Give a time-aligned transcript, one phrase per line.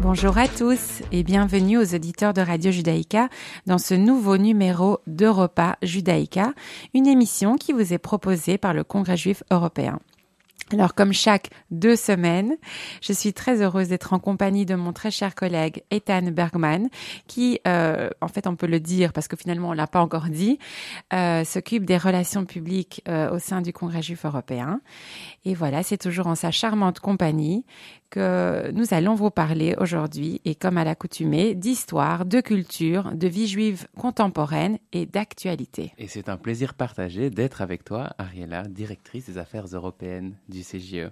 [0.00, 3.28] Bonjour à tous et bienvenue aux auditeurs de Radio Judaïka
[3.66, 6.54] dans ce nouveau numéro d'Europa Judaïka,
[6.92, 10.00] une émission qui vous est proposée par le Congrès juif européen.
[10.72, 12.56] Alors comme chaque deux semaines,
[13.00, 16.88] je suis très heureuse d'être en compagnie de mon très cher collègue Ethan Bergman,
[17.26, 20.28] qui, euh, en fait on peut le dire parce que finalement on l'a pas encore
[20.28, 20.58] dit,
[21.14, 24.82] euh, s'occupe des relations publiques euh, au sein du Congrès juif européen.
[25.46, 27.64] Et voilà, c'est toujours en sa charmante compagnie
[28.10, 33.46] que nous allons vous parler aujourd'hui, et comme à l'accoutumée, d'histoire, de culture, de vie
[33.46, 35.92] juive contemporaine et d'actualité.
[35.98, 41.10] Et c'est un plaisir partagé d'être avec toi, Ariella, directrice des affaires européennes du CGE.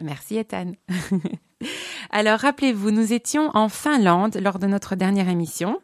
[0.00, 0.72] Merci Ethan.
[2.10, 5.80] Alors rappelez-vous, nous étions en Finlande lors de notre dernière émission.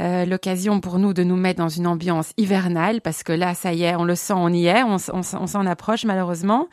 [0.00, 3.72] Euh, l'occasion pour nous de nous mettre dans une ambiance hivernale parce que là, ça
[3.72, 6.68] y est, on le sent, on y est, on, s'en approche malheureusement.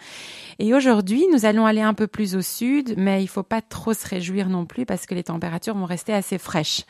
[0.60, 3.94] Et aujourd'hui, nous allons aller un peu plus au sud, mais il faut pas trop
[3.94, 6.84] se réjouir non plus parce que les températures vont rester assez fraîches.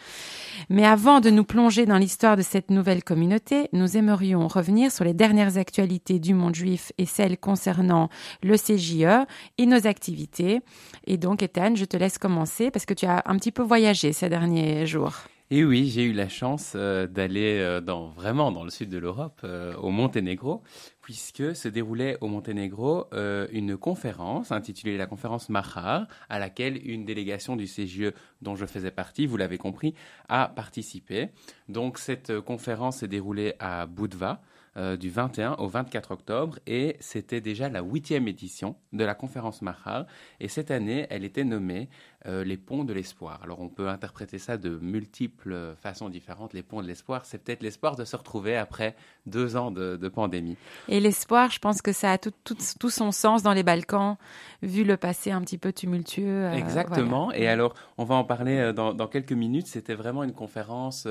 [0.70, 5.04] Mais avant de nous plonger dans l'histoire de cette nouvelle communauté, nous aimerions revenir sur
[5.04, 8.10] les dernières actualités du monde juif et celles concernant
[8.44, 9.26] le CJE
[9.58, 10.62] et nos activités.
[11.06, 14.14] Et donc, Ethan, je te laisse commencer parce que tu as un petit peu voyagé
[14.14, 15.14] ces derniers jours.
[15.52, 19.00] Et oui, j'ai eu la chance euh, d'aller euh, dans, vraiment dans le sud de
[19.00, 20.62] l'Europe, euh, au Monténégro,
[21.02, 23.08] puisque se déroulait au Monténégro
[23.52, 28.92] une conférence intitulée la conférence Mahar, à laquelle une délégation du CGE dont je faisais
[28.92, 29.96] partie, vous l'avez compris,
[30.28, 31.30] a participé.
[31.68, 34.44] Donc cette conférence s'est déroulée à Budva,
[34.80, 39.62] euh, du 21 au 24 octobre et c'était déjà la huitième édition de la conférence
[39.62, 40.06] Mahar
[40.40, 41.90] et cette année elle était nommée
[42.26, 43.42] euh, les ponts de l'espoir.
[43.44, 46.54] Alors on peut interpréter ça de multiples façons différentes.
[46.54, 50.56] Les ponts de l'espoir, c'est peut-être l'espoir de se retrouver après deux ans de, pandémie.
[50.88, 54.16] Et l'espoir, je pense que ça a tout, tout, son sens dans les Balkans,
[54.62, 56.46] vu le passé un petit peu tumultueux.
[56.46, 57.32] Euh, Exactement.
[57.34, 59.68] Et alors, on va en parler dans, dans quelques minutes.
[59.68, 61.06] C'était vraiment une conférence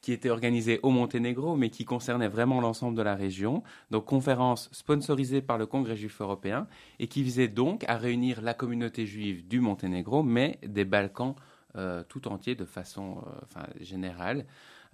[0.00, 3.62] qui était organisée au Monténégro, mais qui concernait vraiment l'ensemble de la région.
[3.90, 6.66] Donc, conférence sponsorisée par le Congrès juif européen
[6.98, 11.34] et qui visait donc à réunir la communauté juive du Monténégro, mais des Balkans
[11.76, 13.22] euh, tout entiers de façon
[13.56, 14.46] euh, générale.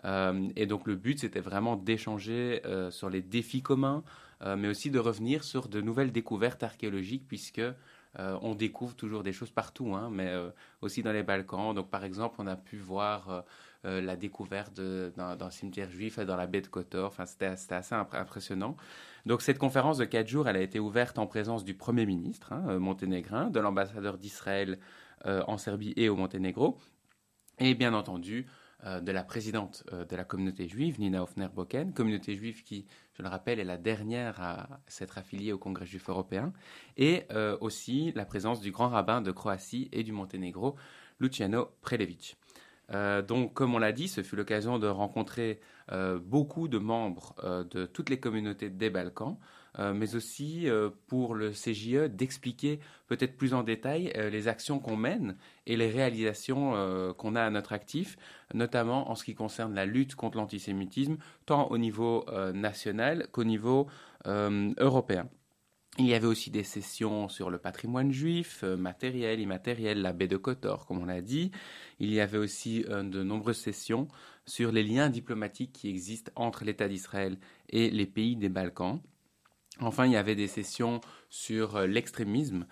[0.04, 4.02] Euh, et donc, le but, c'était vraiment d'échanger sur les défis communs,
[4.44, 7.62] mais aussi de revenir sur de nouvelles découvertes archéologiques, puisque
[8.18, 10.32] on découvre toujours des choses partout, hein, mais
[10.82, 11.74] aussi dans les Balkans.
[11.74, 13.44] Donc, par exemple, on a pu voir
[13.84, 17.06] euh, la découverte d'un cimetière juif dans la baie de Kotor.
[17.06, 18.76] Enfin, c'était assez impressionnant.
[19.26, 22.52] Donc, cette conférence de quatre jours, elle a été ouverte en présence du Premier ministre
[22.52, 24.78] hein, euh, monténégrin, de l'ambassadeur d'Israël
[25.26, 26.78] euh, en Serbie et au Monténégro,
[27.58, 28.46] et bien entendu
[29.00, 32.84] de la présidente de la communauté juive, Nina Hofner-Boken, communauté juive qui,
[33.14, 36.52] je le rappelle, est la dernière à s'être affiliée au Congrès juif européen,
[36.98, 37.22] et
[37.62, 40.76] aussi la présence du grand rabbin de Croatie et du Monténégro,
[41.18, 42.36] Luciano Prelevic.
[42.92, 45.60] Euh, donc, comme on l'a dit, ce fut l'occasion de rencontrer
[45.92, 49.36] euh, beaucoup de membres euh, de toutes les communautés des Balkans,
[49.76, 50.68] mais aussi
[51.08, 52.78] pour le CJE d'expliquer
[53.08, 55.36] peut-être plus en détail les actions qu'on mène
[55.66, 58.16] et les réalisations qu'on a à notre actif,
[58.54, 63.88] notamment en ce qui concerne la lutte contre l'antisémitisme, tant au niveau national qu'au niveau
[64.24, 65.28] européen.
[65.98, 70.26] Il y avait aussi des sessions sur le patrimoine juif, euh, matériel, immatériel, la baie
[70.26, 71.52] de Kotor, comme on l'a dit.
[72.00, 74.08] Il y avait aussi euh, de nombreuses sessions
[74.44, 77.38] sur les liens diplomatiques qui existent entre l'État d'Israël
[77.68, 79.00] et les pays des Balkans.
[79.80, 81.00] Enfin, il y avait des sessions
[81.30, 82.66] sur euh, l'extrémisme,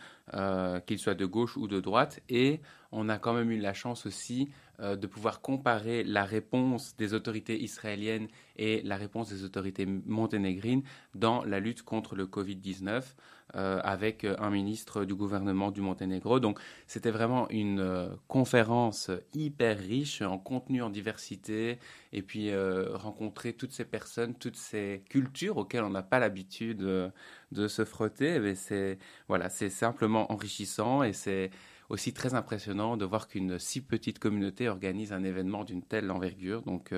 [0.87, 2.61] qu'il soit de gauche ou de droite, et
[2.91, 4.49] on a quand même eu la chance aussi
[4.83, 8.27] de pouvoir comparer la réponse des autorités israéliennes
[8.57, 10.83] et la réponse des autorités monténégrines
[11.15, 13.15] dans la lutte contre le Covid-19.
[13.55, 16.41] Euh, avec un ministre du gouvernement du Monténégro.
[16.41, 21.79] Donc c'était vraiment une euh, conférence hyper riche en contenu, en diversité,
[22.15, 26.79] et puis euh, rencontrer toutes ces personnes, toutes ces cultures auxquelles on n'a pas l'habitude
[26.79, 28.55] de se frotter.
[28.55, 31.51] C'est voilà, simplement enrichissant et c'est
[31.93, 36.63] aussi très impressionnant de voir qu'une si petite communauté organise un événement d'une telle envergure.
[36.63, 36.91] Donc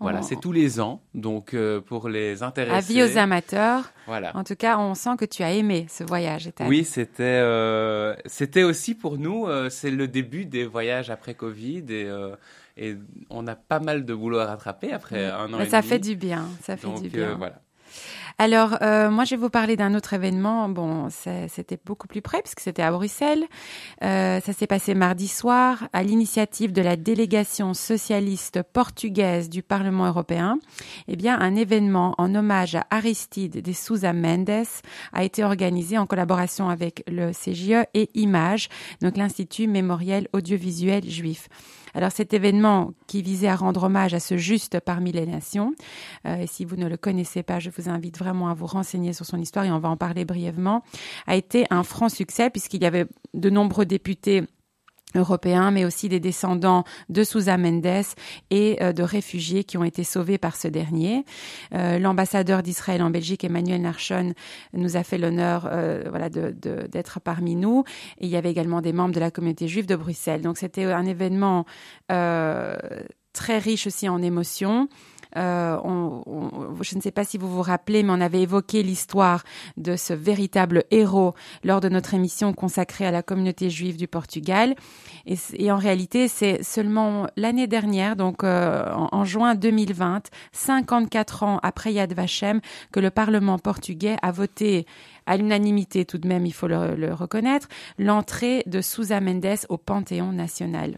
[0.00, 1.00] voilà, c'est tous les ans.
[1.14, 3.00] Donc, euh, pour les intéressés.
[3.00, 3.90] Avis aux amateurs.
[4.06, 4.36] Voilà.
[4.36, 6.50] En tout cas, on sent que tu as aimé ce voyage.
[6.66, 11.84] Oui, c'était euh, c'était aussi pour nous, euh, c'est le début des voyages après Covid
[11.88, 12.08] et,
[12.76, 12.96] et
[13.30, 15.88] on a pas mal de boulot à rattraper après un an Mais et ça demi.
[15.90, 17.34] fait du bien, ça fait du bien.
[17.34, 17.60] voilà.
[18.38, 20.68] Alors, euh, moi, je vais vous parler d'un autre événement.
[20.68, 23.44] Bon, c'était beaucoup plus près puisque c'était à Bruxelles.
[24.04, 30.06] Euh, ça s'est passé mardi soir à l'initiative de la délégation socialiste portugaise du Parlement
[30.06, 30.58] européen.
[31.08, 34.48] Eh bien, un événement en hommage à Aristide de Sousa Mendes
[35.12, 38.68] a été organisé en collaboration avec le CGE et Image,
[39.02, 41.48] donc l'Institut mémoriel audiovisuel juif.
[41.94, 45.74] Alors cet événement qui visait à rendre hommage à ce juste parmi les nations,
[46.26, 49.12] euh, et si vous ne le connaissez pas, je vous invite vraiment à vous renseigner
[49.12, 50.82] sur son histoire et on va en parler brièvement,
[51.26, 54.44] a été un franc succès puisqu'il y avait de nombreux députés
[55.14, 57.86] européens, mais aussi des descendants de Sousa Mendes
[58.50, 61.24] et euh, de réfugiés qui ont été sauvés par ce dernier.
[61.74, 64.34] Euh, l'ambassadeur d'Israël en Belgique, Emmanuel Narchon,
[64.72, 67.84] nous a fait l'honneur euh, voilà, d'être parmi nous.
[68.20, 70.42] Et il y avait également des membres de la communauté juive de Bruxelles.
[70.42, 71.64] Donc c'était un événement
[72.08, 74.88] très riche aussi en émotions.
[75.36, 75.78] Euh,
[76.80, 79.44] je ne sais pas si vous vous rappelez, mais on avait évoqué l'histoire
[79.76, 81.34] de ce véritable héros
[81.64, 84.74] lors de notre émission consacrée à la communauté juive du Portugal.
[85.26, 91.92] Et, en réalité, c'est seulement l'année dernière, donc euh, en, juin 2020, 54 ans après
[91.92, 92.60] Yad Vashem,
[92.92, 94.86] que le Parlement portugais a voté
[95.26, 99.76] à l'unanimité tout de même, il faut le, le reconnaître, l'entrée de Sousa Mendes au
[99.76, 100.96] Panthéon national.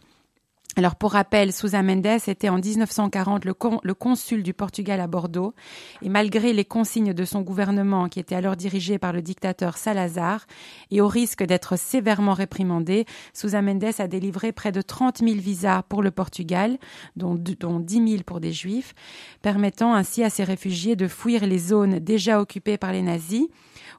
[0.80, 3.52] Alors pour rappel, Sousa Mendes était en 1940 le,
[3.92, 5.52] consul du Portugal à Bordeaux
[6.00, 10.46] et malgré les consignes de son gouvernement qui était alors dirigé par le dictateur Salazar
[10.90, 13.04] et au risque d'être sévèrement réprimandé,
[13.34, 16.78] Sousa Mendes a délivré près de 30 000 visas pour le Portugal,
[17.14, 18.94] dont, dont 10 000 pour des juifs,
[19.42, 23.48] permettant ainsi à ces réfugiés de fuir les zones déjà occupées par les nazis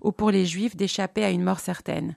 [0.02, 2.16] ou pour les juifs d'échapper à une mort certaine.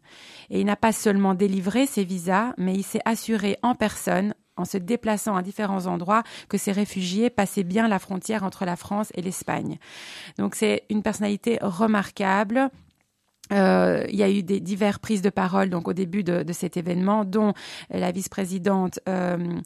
[0.48, 4.64] Et il n'a pas seulement délivré ces visas, mais il s'est assuré en personne en
[4.64, 9.10] se déplaçant à différents endroits que ces réfugiés passaient bien la frontière entre la France
[9.14, 9.78] et l'Espagne.
[10.38, 12.70] Donc c'est une personnalité remarquable
[13.52, 16.52] euh, il y a eu des diverses prises de parole donc au début de, de
[16.52, 17.52] cet événement, dont
[17.90, 19.60] la vice-présidente euh,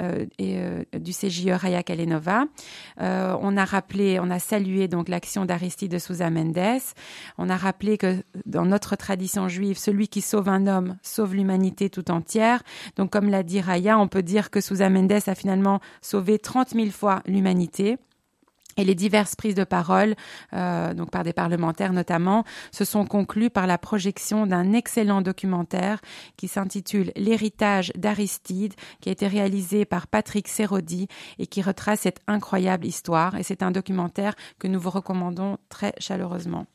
[0.00, 2.44] euh, euh, du CJE Raya Kalenova.
[3.00, 6.80] Euh, on a rappelé, on a salué donc l'action d'Aristide de Souza Mendes.
[7.36, 11.90] On a rappelé que dans notre tradition juive, celui qui sauve un homme sauve l'humanité
[11.90, 12.62] tout entière.
[12.96, 16.70] Donc comme l'a dit Raya, on peut dire que Souza Mendes a finalement sauvé 30
[16.70, 17.98] 000 fois l'humanité.
[18.76, 20.14] Et les diverses prises de parole,
[20.52, 26.00] euh, donc par des parlementaires notamment, se sont conclues par la projection d'un excellent documentaire
[26.36, 31.08] qui s'intitule L'héritage d'Aristide, qui a été réalisé par Patrick Serodi
[31.38, 33.36] et qui retrace cette incroyable histoire.
[33.36, 36.66] Et c'est un documentaire que nous vous recommandons très chaleureusement.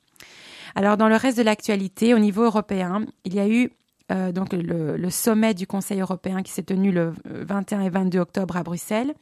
[0.76, 3.72] Alors, dans le reste de l'actualité, au niveau européen, il y a eu
[4.12, 8.56] euh, donc le, sommet du Conseil européen qui s'est tenu le 21 et 22 octobre
[8.56, 9.14] à Bruxelles,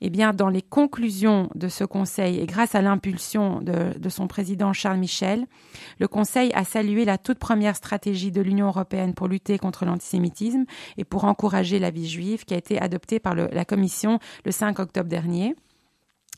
[0.00, 4.98] eh dans les conclusions de ce Conseil et grâce à l'impulsion de, son président Charles
[4.98, 5.46] Michel,
[6.00, 10.64] le Conseil a salué la toute première stratégie de l'Union européenne pour lutter contre l'antisémitisme
[10.96, 14.78] et pour encourager la vie juive qui a été adoptée par la Commission le 5
[14.80, 15.54] octobre dernier.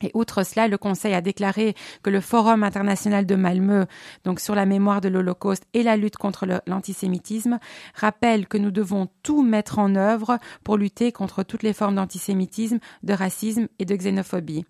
[0.03, 3.87] Et outre cela, le Conseil a déclaré que le Forum international de Malmö,
[4.25, 7.59] donc sur la mémoire de l'Holocauste et la lutte contre l'antisémitisme,
[7.95, 12.79] rappelle que nous devons tout mettre en œuvre pour lutter contre toutes les formes d'antisémitisme,
[13.03, 14.65] de racisme et de xénophobie.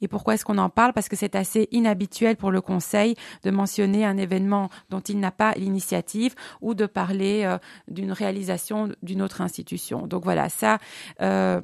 [0.00, 0.92] Et pourquoi est-ce qu'on en parle?
[0.92, 5.30] Parce que c'est assez inhabituel pour le Conseil de mentionner un événement dont il n'a
[5.30, 10.06] pas l'initiative ou de parler euh, d'une réalisation d'une autre institution.
[10.06, 10.78] Donc voilà, ça,
[11.20, 11.60] euh,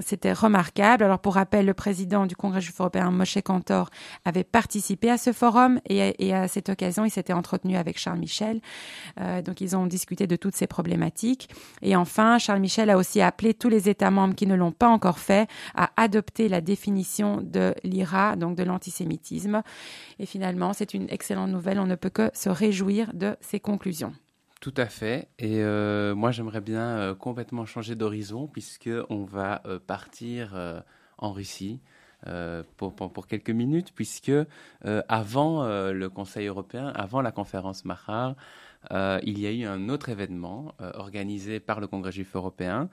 [0.00, 1.04] c'était remarquable.
[1.04, 3.88] Alors pour rappel, le président du Congrès Congrès juif européen, Moshe Kantor,
[4.26, 8.60] avait participé à ce forum et, à cette occasion, il s'était entretenu avec Charles Michel.
[9.18, 11.48] Euh, donc, ils ont discuté de toutes ces problématiques.
[11.80, 14.88] Et enfin, Charles Michel a aussi appelé tous les États membres qui ne l'ont pas
[14.88, 19.62] encore fait à adopter la définition de l'IRA, donc de l'antisémitisme.
[20.18, 21.80] Et finalement, c'est une excellente nouvelle.
[21.80, 24.12] On ne peut que se réjouir de ces conclusions.
[24.60, 25.28] Tout à fait.
[25.38, 30.54] Et euh, moi, j'aimerais bien euh, complètement changer d'horizon puisque on va partir
[31.16, 31.80] en Russie.
[32.28, 38.36] Euh, pour, quelques minutes, puisque euh, avant euh, le Conseil européen, avant la conférence Mahar,
[39.22, 42.88] il y a eu un autre événement organisé par le Congrès juif européen.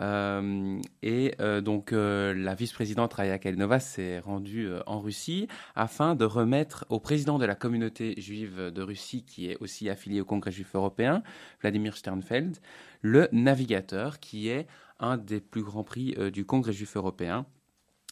[0.00, 7.38] et donc, la vice-présidente Raya Kalinova s'est rendue en Russie afin de remettre au président
[7.38, 11.22] de la communauté juive de Russie, qui est aussi affilié au Congrès juif européen,
[11.60, 12.56] Vladimir Sternfeld,
[13.02, 14.66] le navigateur, qui est
[14.98, 17.44] un des plus grands prix du Congrès juif européen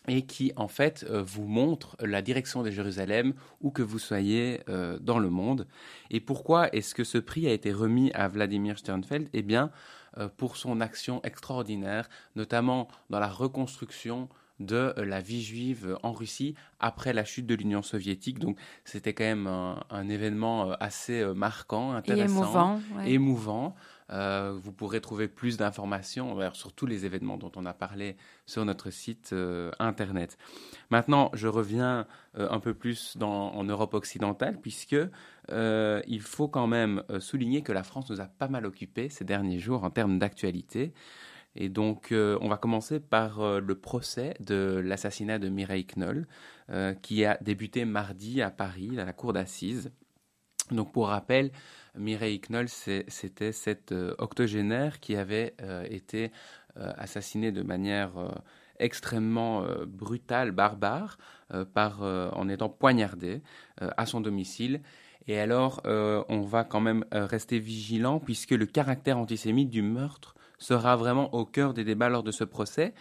[0.08, 4.60] et qui en fait euh, vous montre la direction de Jérusalem où que vous soyez
[4.68, 5.66] euh, dans le monde.
[6.10, 9.28] Et pourquoi est-ce que ce prix a été remis à Vladimir Sternfeld?
[9.32, 9.70] Eh bien,
[10.18, 14.28] euh, pour son action extraordinaire, notamment dans la reconstruction
[14.60, 18.38] de la vie juive en Russie après la chute de l'Union soviétique.
[18.38, 23.74] Donc c'était quand même un, événement assez marquant, intéressant, émouvant.
[24.12, 28.16] Euh, vous pourrez trouver plus d'informations sur tous les événements dont on a parlé
[28.46, 30.36] sur notre site euh, internet.
[30.90, 34.96] Maintenant, je reviens euh, un peu plus en Europe occidentale, puisque
[35.48, 39.58] il faut quand même souligner que la France nous a pas mal occupés ces derniers
[39.58, 40.92] jours en termes d'actualité.
[41.54, 46.26] Et donc, on va commencer par le procès de l'assassinat de Mireille Knoll,
[47.02, 49.90] qui a débuté mardi à Paris, à la cour d'assises.
[50.70, 51.50] Donc, pour rappel,
[51.96, 56.32] Mireille Knoll, c'était cette euh, octogénaire qui avait euh, été
[56.78, 58.12] euh, assassinée de manière
[58.78, 61.18] extrêmement brutale, barbare,
[61.52, 63.42] en étant poignardée
[63.78, 64.80] à son domicile.
[65.28, 70.96] Et alors, on va quand même rester vigilant puisque le caractère antisémite du meurtre sera
[70.96, 72.92] vraiment au cœur des débats lors de ce procès.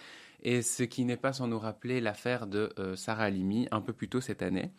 [0.43, 4.09] Et ce qui n'est pas sans nous rappeler l'affaire de Sarah Halimi un peu plus
[4.09, 4.71] tôt cette année.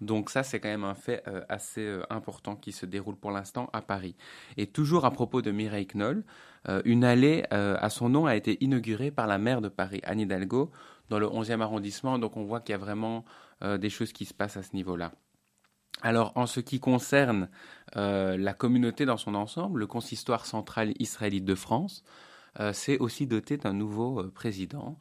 [0.00, 3.30] Donc ça, c'est quand même un fait euh, assez euh, important qui se déroule pour
[3.30, 4.16] l'instant à Paris.
[4.56, 6.24] Et toujours à propos de Mireille Knoll,
[6.68, 10.20] euh, une allée à son nom a été inaugurée par la maire de Paris, Anne
[10.20, 10.70] Hidalgo,
[11.10, 12.18] dans le 11e arrondissement.
[12.18, 13.24] Donc on voit qu'il y a vraiment
[13.62, 15.12] des choses qui se passent à ce niveau-là.
[16.02, 17.48] Alors, en ce qui concerne
[17.94, 22.02] la communauté dans son ensemble, le consistoire central israélite de France
[22.72, 24.98] s'est aussi doté d'un nouveau président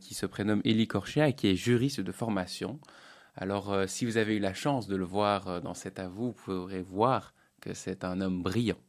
[0.00, 2.80] qui se prénomme Élie Korchia et qui est juriste de formation.
[3.38, 6.28] Alors, euh, si vous avez eu la chance de le voir euh, dans cet avou,
[6.28, 8.80] vous pourrez voir que c'est un homme brillant.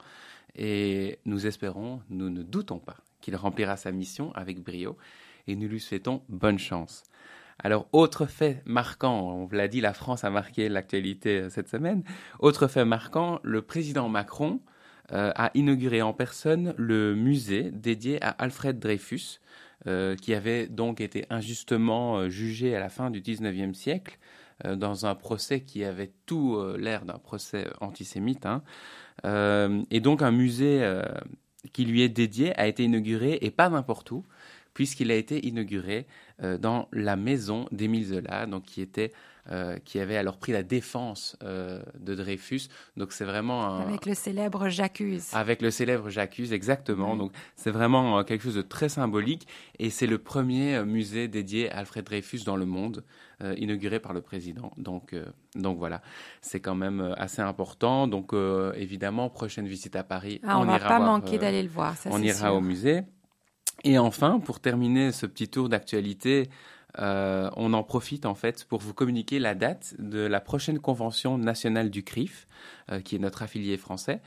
[0.56, 4.98] Et nous espérons, nous ne doutons pas qu'il remplira sa mission avec brio
[5.48, 7.04] et nous lui souhaitons bonne chance.
[7.60, 11.68] Alors, autre fait marquant, on vous l'a dit, la France a marqué l'actualité euh, cette
[11.68, 12.04] semaine.
[12.39, 14.62] Autre fait marquant, le président Macron
[15.10, 19.39] a inauguré en personne le musée dédié à Alfred Dreyfus,
[19.86, 24.20] qui avait donc été injustement jugé à la fin du 19e siècle
[24.64, 28.46] dans un procès qui avait tout euh, l'air d'un procès antisémite.
[28.46, 28.64] Hein.
[29.26, 31.02] Euh, et donc un musée
[31.74, 34.26] qui lui est dédié a été inauguré, et pas n'importe où,
[34.74, 36.06] puisqu'il a été inauguré
[36.60, 39.12] dans la maison d'Émile Zola, donc qui était
[39.50, 42.63] euh, qui avait alors pris la défense euh, de Dreyfus.
[42.98, 45.30] Donc c'est vraiment avec le célèbre J'accuse.
[45.32, 47.16] Avec le célèbre J'accuse, exactement.
[47.16, 49.48] Donc c'est vraiment euh, quelque chose de très symbolique
[49.80, 53.06] et c'est le premier musée dédié à Alfred Dreyfus dans le monde,
[53.56, 54.72] inauguré par le président.
[54.77, 55.16] Donc
[55.56, 56.01] donc voilà,
[56.42, 58.08] c'est quand même assez important.
[58.08, 58.34] Donc
[58.75, 61.96] évidemment, prochaine visite à Paris, ah, on, ne va pas manquer d'aller le voir.
[62.06, 63.04] on ira au musée.
[63.84, 66.50] Et enfin, pour terminer ce petit tour d'actualité,
[67.00, 71.38] euh, on en profite en fait pour vous communiquer la date de la prochaine convention
[71.38, 72.48] nationale du CRIF,
[72.91, 74.22] euh, qui est notre affilié français.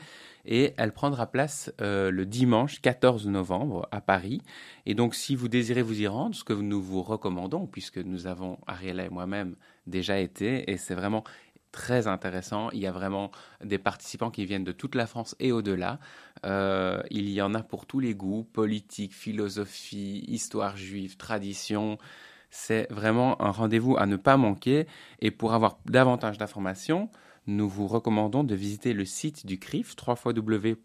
[0.47, 4.41] Et elle prendra place euh, le dimanche 14 novembre à Paris.
[4.87, 8.27] Et donc, si vous désirez vous y rendre, ce que nous vous recommandons, puisque nous
[8.27, 11.25] avons, Ariella et moi-même, déjà été, et c'est vraiment
[11.73, 12.71] très intéressant.
[12.71, 13.31] Il y a vraiment
[13.63, 16.01] des participants qui viennent de toute la France et au-delà.
[16.43, 21.99] il y en a pour tous les goûts, politique, philosophie, histoire juive, tradition.
[22.51, 24.87] C'est vraiment un rendez-vous à ne pas manquer.
[25.21, 27.09] Et pour avoir davantage d'informations,
[27.47, 30.77] nous vous recommandons de visiter le site du CRIF, www.crif.org,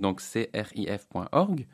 [0.00, 1.66] donc crif.org.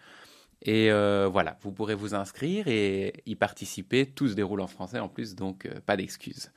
[0.62, 4.06] Et euh, voilà, vous pourrez vous inscrire et y participer.
[4.06, 6.52] Tout se déroule en français en plus, donc euh, pas d'excuses.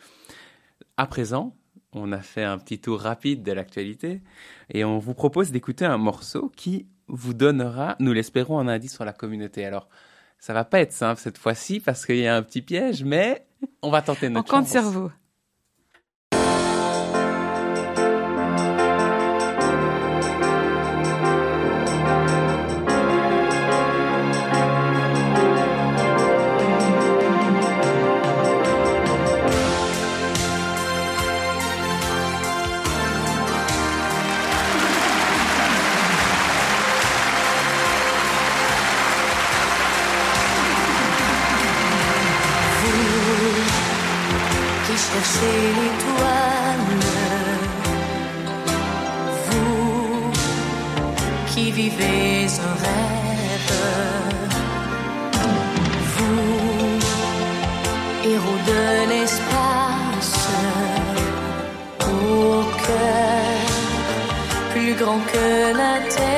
[0.97, 1.55] À présent,
[1.93, 4.21] on a fait un petit tour rapide de l'actualité
[4.69, 9.05] et on vous propose d'écouter un morceau qui vous donnera, nous l'espérons, un indice sur
[9.05, 9.65] la communauté.
[9.65, 9.87] Alors,
[10.43, 13.45] ça va pas être simple cette fois-ci parce qu'il y a un petit piège, mais
[13.81, 14.75] on va tenter notre chance.
[14.75, 15.11] On compte sur
[65.03, 66.32] grand que la terre.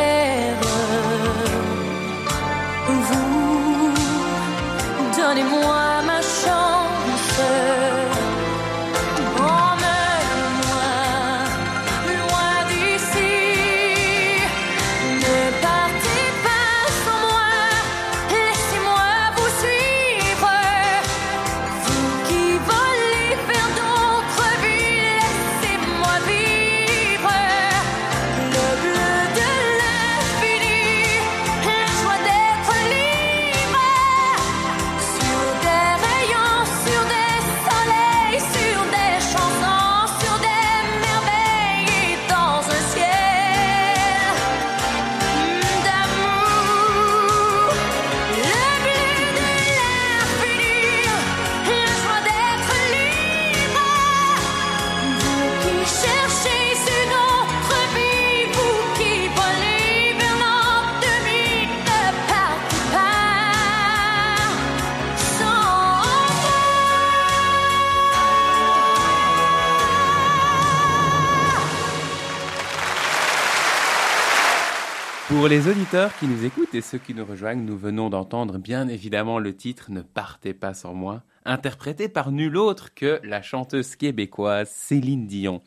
[75.56, 79.40] Les auditeurs qui nous écoutent et ceux qui nous rejoignent, nous venons d'entendre bien évidemment
[79.40, 84.70] le titre Ne partez pas sans moi, interprété par nul autre que la chanteuse québécoise
[84.70, 85.62] Céline Dion.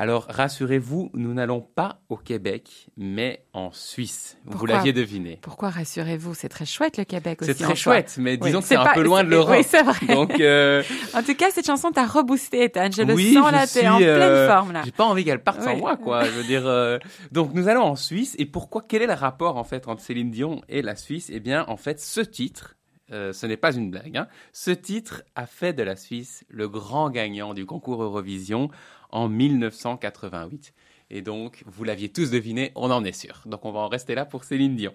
[0.00, 4.38] Alors rassurez-vous, nous n'allons pas au Québec, mais en Suisse.
[4.44, 5.40] vous l'aviez deviné.
[5.42, 6.34] Pourquoi rassurez-vous?
[6.34, 7.52] C'est très chouette le Québec aussi.
[7.52, 9.56] C'est très chouette, mais disons que c'est un peu loin de l'Europe.
[9.58, 10.06] Oui, c'est vrai.
[10.14, 10.84] Donc, euh...
[11.14, 12.90] En tout cas, cette chanson t'a reboosté, Ethan.
[12.96, 14.82] Je le sens là, t'es en pleine euh, forme là.
[14.84, 16.22] J'ai pas envie qu'elle parte sans moi, quoi.
[16.26, 16.64] Je veux dire.
[16.64, 17.00] Euh...
[17.32, 18.36] Donc nous allons en Suisse.
[18.38, 21.28] Et pourquoi Quel est le rapport en fait entre Céline Dion et la Suisse?
[21.34, 22.76] Eh bien, en fait, ce titre.
[23.10, 24.16] Euh, ce n'est pas une blague.
[24.16, 24.28] Hein.
[24.52, 28.70] Ce titre a fait de la Suisse le grand gagnant du concours Eurovision
[29.10, 30.74] en 1988.
[31.10, 33.42] Et donc, vous l'aviez tous deviné, on en est sûr.
[33.46, 34.94] Donc, on va en rester là pour Céline Dion.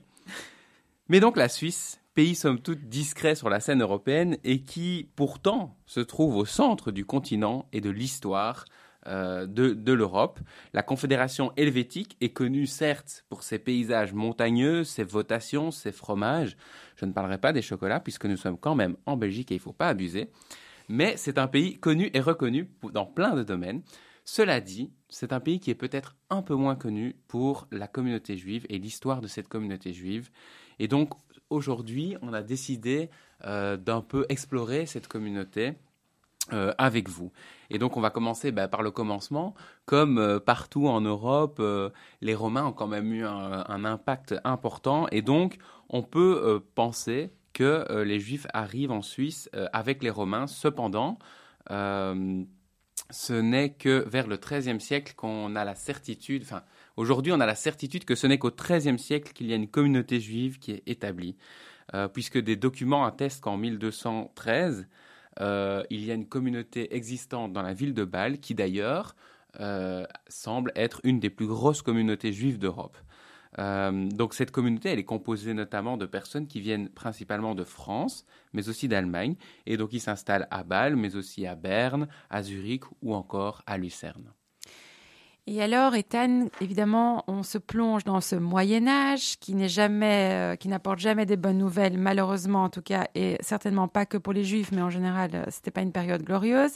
[1.09, 5.75] Mais donc, la Suisse, pays somme toute discret sur la scène européenne et qui, pourtant,
[5.85, 8.65] se trouve au centre du continent et de l'histoire
[9.07, 10.39] euh, de, de l'Europe.
[10.73, 16.55] La Confédération helvétique est connue certes pour ses paysages montagneux, ses votations, ses fromages.
[16.95, 19.57] Je ne parlerai pas des chocolats puisque nous sommes quand même en Belgique et il
[19.57, 20.29] ne faut pas abuser
[20.93, 23.81] mais c'est un pays connu et reconnu dans plein de domaines.
[24.25, 28.37] Cela dit, c'est un pays qui est peut-être un peu moins connu pour la communauté
[28.37, 30.29] juive et l'histoire de cette communauté juive.
[30.77, 31.09] Et donc,
[31.49, 33.09] aujourd'hui, on a décidé
[33.43, 35.73] euh, d'un peu explorer cette communauté
[36.53, 37.31] euh, avec vous.
[37.71, 39.55] Et donc on va commencer bah, par le commencement.
[39.87, 41.59] Comme euh, partout en Europe,
[42.21, 45.07] les Romains ont quand même eu un, un, impact important.
[45.11, 45.57] Et donc
[45.89, 50.47] on peut penser que euh, les Juifs arrivent en Suisse euh, avec les Romains.
[50.47, 51.19] Cependant,
[51.71, 52.43] euh,
[53.09, 56.63] ce n'est que vers le XIIIe siècle qu'on a la certitude, enfin,
[56.97, 59.69] aujourd'hui on a la certitude que ce n'est qu'au XIIIe siècle qu'il y a une
[59.69, 61.37] communauté juive qui est établie,
[62.13, 64.87] puisque des documents attestent qu'en 1213,
[65.39, 69.15] il y a une communauté existante dans la ville de Bâle, qui d'ailleurs
[70.27, 72.97] semble être une des plus grosses communautés juives d'Europe.
[73.59, 78.25] Euh, donc cette communauté, elle est composée notamment de personnes qui viennent principalement de France,
[78.53, 79.35] mais aussi d'Allemagne,
[79.65, 83.77] et donc ils s'installent à Bâle, mais aussi à Berne, à Zurich ou encore à
[83.77, 84.33] Lucerne.
[85.45, 90.55] Et alors, Ethan, évidemment, on se plonge dans ce Moyen Âge qui n'est jamais, euh,
[90.55, 94.31] qui n'apporte jamais des bonnes nouvelles, malheureusement en tout cas, et certainement pas que pour
[94.31, 96.71] les Juifs, mais en général, euh, c'était pas une période glorieuse.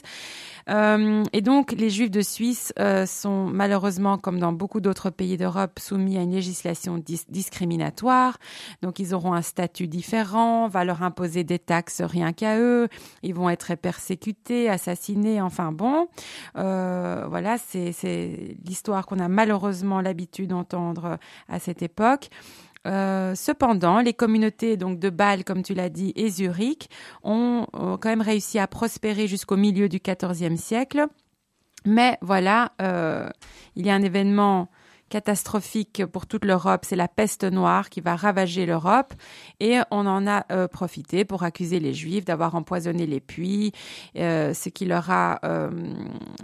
[0.68, 5.38] Euh, et donc, les Juifs de Suisse euh, sont malheureusement, comme dans beaucoup d'autres pays
[5.38, 8.36] d'Europe, soumis à une législation discriminatoire.
[8.82, 12.88] Donc, ils auront un statut différent, on va leur imposer des taxes rien qu'à eux,
[13.22, 16.08] ils vont être persécutés, assassinés, enfin bon,
[16.54, 17.92] voilà, c'est
[18.64, 21.18] l'histoire qu'on a malheureusement l'habitude d'entendre
[21.48, 22.28] à cette époque.
[22.86, 26.88] Euh, cependant, les communautés donc de Bâle, comme tu l'as dit, et Zurich
[27.22, 31.06] ont, quand même réussi à prospérer jusqu'au milieu du XIVe siècle.
[31.84, 33.28] Mais voilà, euh,
[33.76, 34.68] il y a un événement
[35.08, 39.14] catastrophique pour toute l'Europe, c'est la peste noire qui va ravager l'Europe
[39.60, 43.72] et on en a euh, profité pour accuser les Juifs d'avoir empoisonné les puits,
[44.16, 45.70] euh, ce qui leur a euh,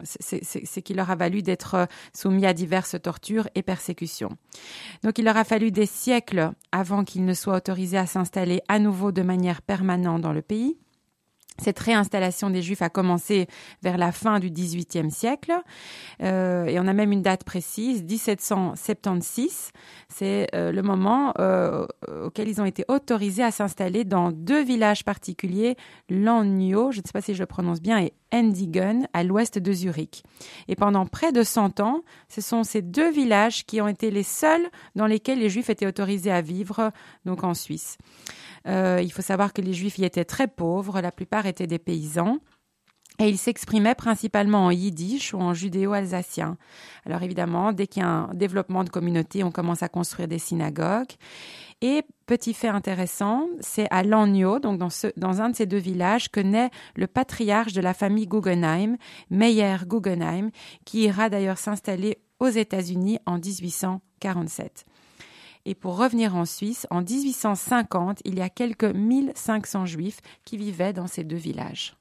[0.05, 4.31] ce qui leur a valu d'être soumis à diverses tortures et persécutions.
[5.03, 8.79] Donc il leur a fallu des siècles avant qu'ils ne soient autorisés à s'installer à
[8.79, 10.77] nouveau de manière permanente dans le pays.
[11.59, 13.47] Cette réinstallation des Juifs a commencé
[13.81, 15.53] vers la fin du XVIIIe siècle
[16.21, 19.71] euh, et on a même une date précise, 1776.
[20.09, 21.87] C'est euh, le moment euh,
[22.25, 25.77] auquel ils ont été autorisés à s'installer dans deux villages particuliers,
[26.11, 29.73] Langnio, je ne sais pas si je le prononce bien, et Endigen, à l'ouest de
[29.73, 30.25] Zurich.
[30.67, 34.25] Et pendant près de 100 ans, ce sont ces deux villages qui ont été les
[34.25, 36.91] seuls dans lesquels les Juifs étaient autorisés à vivre,
[37.25, 37.97] donc en Suisse.
[38.67, 42.39] Il faut savoir que les Juifs y étaient très pauvres, la plupart étaient des paysans.
[43.21, 46.57] Et ils s'exprimaient principalement en yiddish ou en judéo-alsacien.
[47.07, 50.41] Alors évidemment, dès qu'il y a un développement de communauté, on commence à construire des
[50.41, 51.13] synagogues.
[51.81, 56.29] Et petit fait intéressant, c'est à Langnau, donc dans, dans un de ces deux villages,
[56.29, 58.97] que naît le patriarche de la famille Guggenheim,
[59.31, 60.51] Meyer Guggenheim,
[60.85, 64.87] qui ira d'ailleurs s'installer aux États-Unis en 1847.
[65.67, 70.93] Et pour revenir en Suisse, en 1850, il y a quelques 1500 juifs qui vivaient
[70.93, 71.97] dans ces deux villages.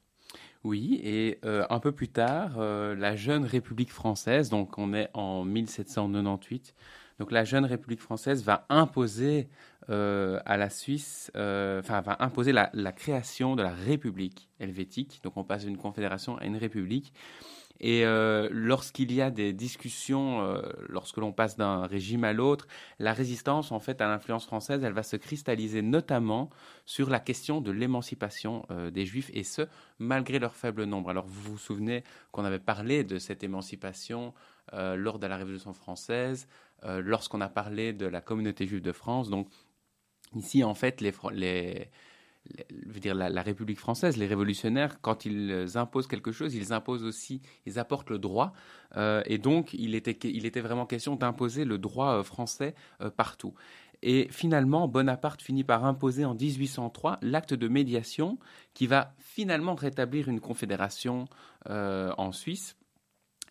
[0.63, 5.09] Oui, et euh, un peu plus tard, euh, la jeune République française, donc on est
[5.13, 6.73] en 1798,
[7.19, 9.49] donc la jeune République française va imposer
[9.89, 15.19] euh, à la Suisse, enfin va imposer la, la, création de la République helvétique.
[15.23, 17.13] Donc on passe d'une confédération à une république.
[17.85, 22.65] Et euh, lorsqu'il y a des discussions, euh, lorsque l'on passe d'un régime à l'autre,
[22.97, 26.49] la résistance en fait à l'influence française, elle va se cristalliser notamment
[26.85, 29.63] sur la question de l'émancipation euh, des Juifs, et ce
[29.99, 31.09] malgré leur faible nombre.
[31.09, 34.33] Alors vous vous souvenez qu'on avait parlé de cette émancipation
[34.71, 36.47] lors de la Révolution française.
[36.83, 39.29] lorsqu'on a parlé de la communauté juive de France.
[39.29, 39.49] Donc
[40.35, 41.89] ici, en fait, les, les
[42.99, 47.79] dire, la, République française, les révolutionnaires, quand ils imposent quelque chose, ils imposent aussi, ils
[47.79, 48.53] apportent le droit.
[48.97, 53.09] Euh, et donc, il était, il était vraiment question d'imposer le droit euh, français euh,
[53.09, 53.53] partout.
[54.01, 58.37] Et finalement, Bonaparte finit par imposer en 1803 l'acte de médiation
[58.73, 61.25] qui va finalement rétablir une confédération
[61.69, 62.75] en Suisse.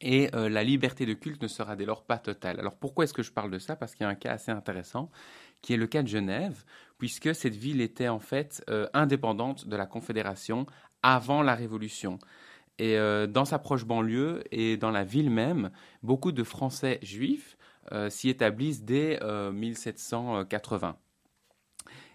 [0.03, 2.61] Et la liberté de culte ne sera dès lors pas totale.
[2.61, 3.77] Alors pourquoi est-ce que je parle de ça?
[3.77, 5.11] Parce qu'il y a un cas assez intéressant
[5.63, 6.65] qui est le cas de Genève,
[7.03, 10.67] puisque cette ville était en fait euh, indépendante de la Confédération
[11.03, 12.21] avant la Révolution.
[12.79, 15.73] Et euh, dans sa proche banlieue et dans la ville même,
[16.05, 17.59] beaucoup de Français juifs
[17.91, 19.19] euh, s'y établissent dès
[19.53, 20.97] 1780.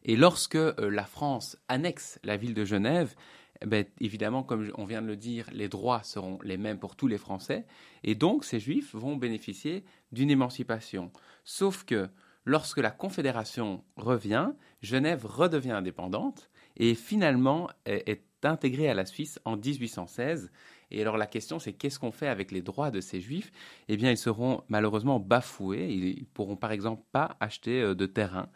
[0.05, 3.13] Et lorsque la France annexe la ville de Genève,
[3.61, 6.95] eh ben, évidemment, comme on vient de le dire, les droits seront les mêmes pour
[6.95, 7.65] tous les Français,
[8.05, 11.11] et donc ces Juifs vont bénéficier d'une émancipation.
[11.43, 12.07] Sauf que
[12.47, 19.57] lorsque la Confédération revient, Genève redevient indépendante et finalement est intégrée à la Suisse en
[19.57, 20.49] 1816.
[20.89, 23.51] Et alors la question c'est qu'est-ce qu'on fait avec les droits de ces juifs?
[23.89, 28.47] Eh bien ils seront malheureusement bafoués, ils pourront par exemple pas acheter euh, de terrain.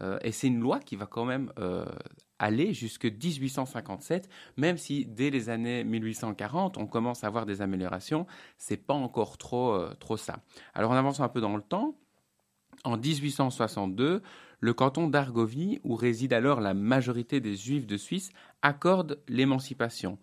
[0.00, 1.86] Euh, et c'est une loi qui va quand même euh,
[2.40, 8.26] aller jusque 1857, même si dès les années 1840 on commence à avoir des améliorations,
[8.58, 10.40] c'est pas encore trop, trop ça.
[10.74, 11.96] Alors on avance un peu dans le temps.
[12.86, 14.22] En 1862,
[14.60, 18.30] le canton d'Argovie, où réside alors la majorité des Juifs de Suisse,
[18.62, 20.18] accorde l'émancipation.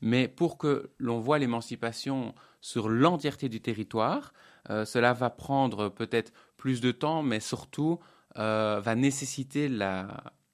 [0.00, 4.32] Mais pour que l'on voit l'émancipation sur l'entièreté du territoire,
[4.68, 8.00] euh, cela va prendre peut-être plus de temps, mais surtout
[8.36, 9.70] euh, va nécessiter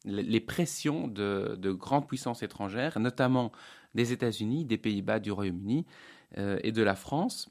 [0.05, 3.53] les pressions de, grandes puissances étrangères, notamment
[3.95, 5.87] des États-Unis, des Pays-Bas, du Royaume-Uni
[6.37, 7.51] euh, et de la France.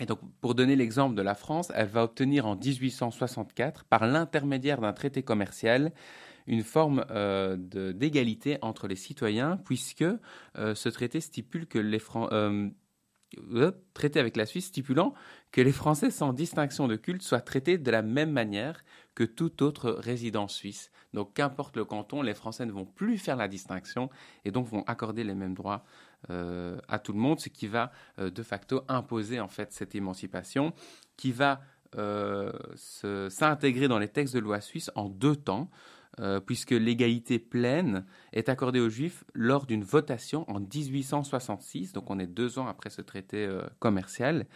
[0.00, 4.80] Et donc, pour donner l'exemple de la France, elle va obtenir en 1864, par l'intermédiaire
[4.80, 5.92] d'un traité commercial,
[6.46, 10.04] une forme euh, d'égalité entre les citoyens, puisque
[10.56, 12.00] euh, ce traité stipule que les
[12.32, 12.70] euh,
[13.92, 15.12] traité avec la Suisse stipulant
[15.52, 18.84] que les Français sans distinction de culte soient traités de la même manière
[19.14, 20.90] que tout autre résident suisse.
[21.12, 24.08] Donc qu'importe le canton, les Français ne vont plus faire la distinction
[24.44, 25.84] et donc vont accorder les mêmes droits
[26.28, 30.72] à tout le monde, ce qui va euh, de facto imposer en fait cette émancipation
[31.16, 31.60] qui va
[31.96, 35.70] euh, s'intégrer dans les textes de loi suisse en deux temps.
[36.46, 42.26] puisque l'égalité pleine est accordée aux Juifs lors d'une votation en 1866, donc on est
[42.26, 44.46] deux ans après ce traité commercial,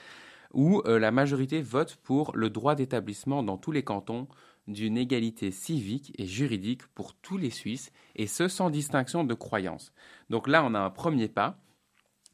[0.53, 4.27] où la majorité vote pour le droit d'établissement dans tous les cantons
[4.69, 9.93] d'une égalité civique et juridique pour tous les Suisses, et ce sans distinction de croyance.
[10.31, 11.59] Donc là, on a un premier pas.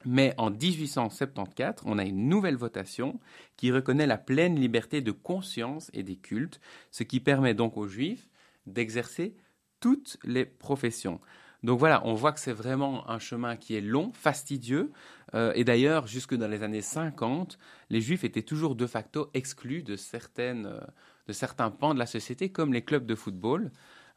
[0.05, 3.19] Mais en 1874, on a une nouvelle votation
[3.57, 6.61] qui reconnaît la pleine liberté de conscience et des cultes,
[6.93, 8.29] ce qui permet donc aux Juifs
[8.67, 9.35] d'exercer
[9.81, 11.21] toutes les professions.
[11.65, 14.93] Donc voilà, on voit que c'est vraiment un chemin qui est long, fastidieux,
[15.35, 17.59] euh, et d'ailleurs, jusque dans les années 50,
[17.91, 20.81] les Juifs étaient toujours de facto exclus de certaines, euh,
[21.29, 23.71] de certains pans de la société, comme les clubs de football.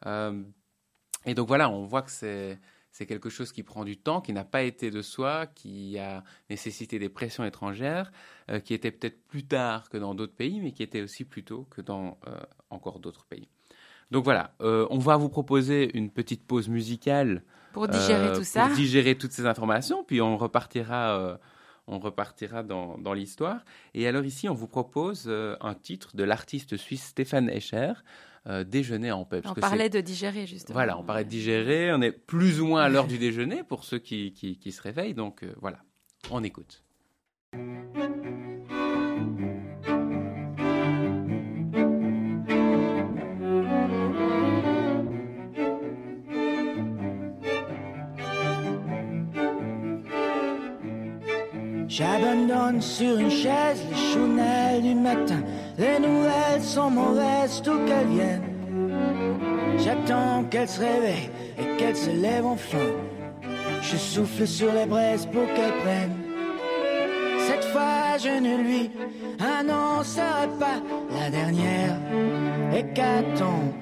[0.06, 0.42] Euh,
[1.26, 2.58] et donc voilà, on voit que c'est
[2.94, 6.22] c'est quelque chose qui prend du temps, qui n'a pas été de soi, qui a
[6.50, 8.12] nécessité des pressions étrangères,
[8.50, 11.42] euh, qui était peut-être plus tard que dans d'autres pays, mais qui était aussi plus
[11.42, 13.48] tôt que dans euh, encore d'autres pays.
[14.10, 18.76] Donc voilà, on va vous proposer une petite pause musicale pour digérer tout ça, pour
[18.76, 21.38] digérer toutes ces informations, puis on repartira
[21.86, 23.64] on repartira dans, l'histoire.
[23.94, 27.92] Et alors ici, on vous propose euh, un titre de l'artiste suisse Stéphane Escher,
[28.46, 29.40] euh, Déjeuner en paix.
[29.44, 30.74] on parlait de digérer, justement.
[30.74, 31.92] Voilà, on parlait de digérer.
[31.92, 35.14] On est plus ou moins à l'heure du déjeuner pour ceux qui, se réveillent.
[35.14, 35.78] Donc euh, voilà,
[36.30, 36.82] on écoute.
[51.92, 55.42] J'abandonne sur une chaise les chounelles du matin.
[55.76, 59.76] Les nouvelles sont mauvaises, tout qu'elles viennent.
[59.76, 61.28] J'attends qu'elle se réveille
[61.58, 62.88] et qu'elle se lève enfin.
[63.82, 66.16] Je souffle sur les braises pour qu'elle prenne.
[67.46, 68.90] Cette fois, je ne lui
[69.38, 70.80] annoncerai pas
[71.14, 71.98] la dernière
[72.74, 73.81] hécatombe.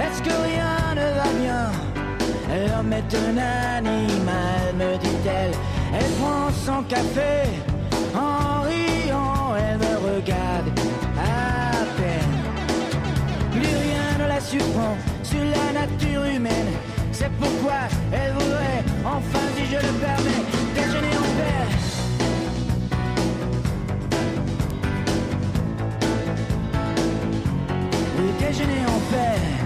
[0.00, 1.64] Est-ce que rien ne va bien?
[2.68, 3.36] L'homme est un
[3.78, 5.52] animal, me dit-elle.
[5.92, 7.48] Elle prend son café
[8.14, 10.68] en riant, elle me regarde
[11.18, 12.36] à peine.
[13.50, 16.70] Plus rien ne la surprend sur la nature humaine.
[17.12, 21.66] C'est pourquoi elle voudrait, enfin si je le permets, déjeuner en paix.
[28.38, 29.57] Déjeuner en paix.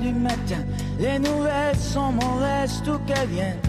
[0.00, 0.64] Du matin.
[0.98, 3.60] Les nouvelles sont mauvaises, tout qu'elles viennent.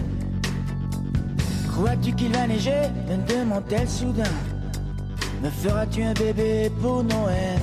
[1.70, 2.88] Crois-tu qu'il va neiger?
[3.28, 4.24] Demande-t-elle soudain.
[5.42, 7.59] Me feras-tu un bébé pour Noël?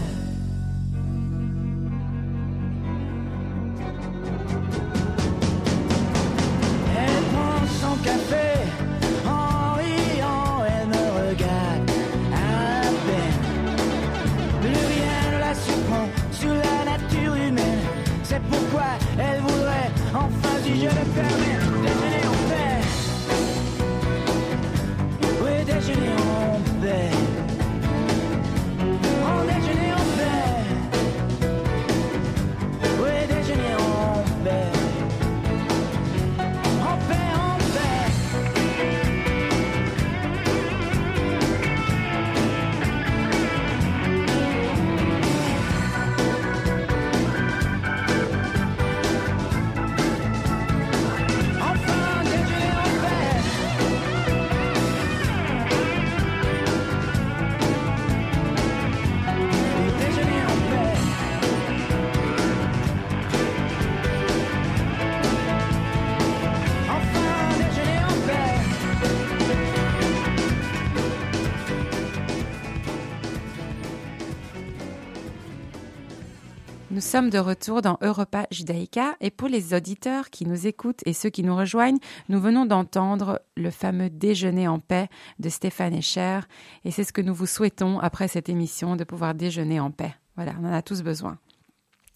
[77.07, 81.29] Sommes de retour dans Europa Judaïka et pour les auditeurs qui nous écoutent et ceux
[81.29, 85.07] qui nous rejoignent, nous venons d'entendre le fameux déjeuner en paix
[85.39, 86.41] de Stéphane Escher
[86.83, 90.13] et c'est ce que nous vous souhaitons après cette émission de pouvoir déjeuner en paix.
[90.35, 91.37] Voilà, on en a tous besoin.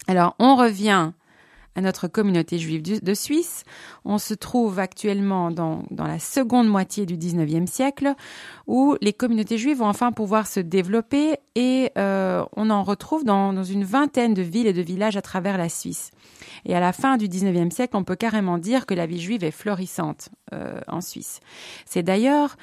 [0.08, 1.12] Alors, on revient
[1.74, 3.64] à notre communauté juive de Suisse.
[4.04, 8.14] On se trouve actuellement dans, dans la seconde moitié du 19e siècle
[8.66, 13.52] où les communautés juives vont enfin pouvoir se développer et euh, on en retrouve dans,
[13.52, 16.10] dans une vingtaine de villes et de villages à travers la Suisse.
[16.64, 19.44] Et à la fin du 19e siècle, on peut carrément dire que la vie juive
[19.44, 21.40] est florissante euh, en Suisse.
[21.86, 22.56] C'est d'ailleurs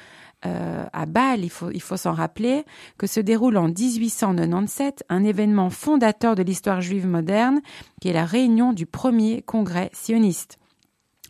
[0.46, 2.64] euh, à Bâle, il faut, il faut s'en rappeler,
[2.98, 7.60] que se déroule en 1897 un événement fondateur de l'histoire juive moderne,
[8.00, 10.59] qui est la réunion du premier congrès sioniste.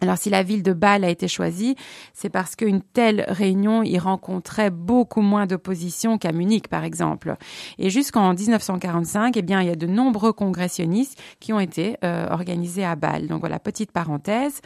[0.01, 1.77] Alors si la ville de Bâle a été choisie,
[2.15, 7.37] c'est parce qu'une telle réunion y rencontrait beaucoup moins d'opposition qu'à Munich, par exemple.
[7.79, 12.29] Et jusqu'en 1945, eh bien, il y a de nombreux congressionnistes qui ont été euh,
[12.31, 13.27] organisés à Bâle.
[13.27, 14.61] Donc voilà, petite parenthèse.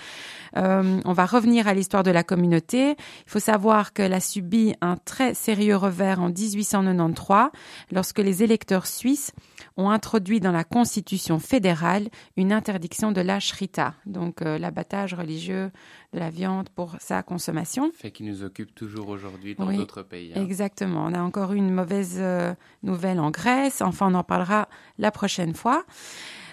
[0.56, 2.90] Euh, on va revenir à l'histoire de la communauté.
[2.90, 7.50] Il faut savoir qu'elle a subi un très sérieux revers en 1893,
[7.90, 9.32] lorsque les électeurs suisses
[9.76, 15.70] ont introduit dans la Constitution fédérale une interdiction de la shrita, donc euh, l'abattage religieux
[16.12, 17.90] de la viande pour sa consommation.
[17.92, 20.32] Fait qui nous occupe toujours aujourd'hui dans Oui, d'autres pays.
[20.34, 20.42] hein.
[20.42, 21.04] Exactement.
[21.06, 23.80] On a encore eu une mauvaise euh, nouvelle en Grèce.
[23.82, 25.84] Enfin, on en parlera la prochaine fois.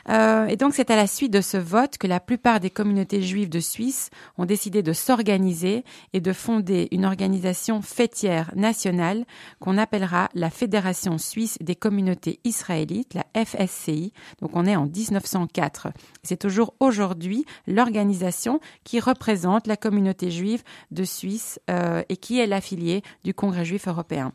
[0.09, 3.21] Euh, et donc, c'est à la suite de ce vote que la plupart des communautés
[3.21, 5.83] juives de Suisse ont décidé de s'organiser
[6.13, 9.25] et de fonder une organisation fêtière nationale
[9.59, 14.13] qu'on appellera la Fédération suisse des communautés israélites, la FSCI.
[14.41, 15.89] Donc, on est en 1904.
[16.23, 22.47] C'est toujours aujourd'hui l'organisation qui représente la communauté juive de Suisse euh, et qui est
[22.47, 24.33] l'affiliée du Congrès juif européen.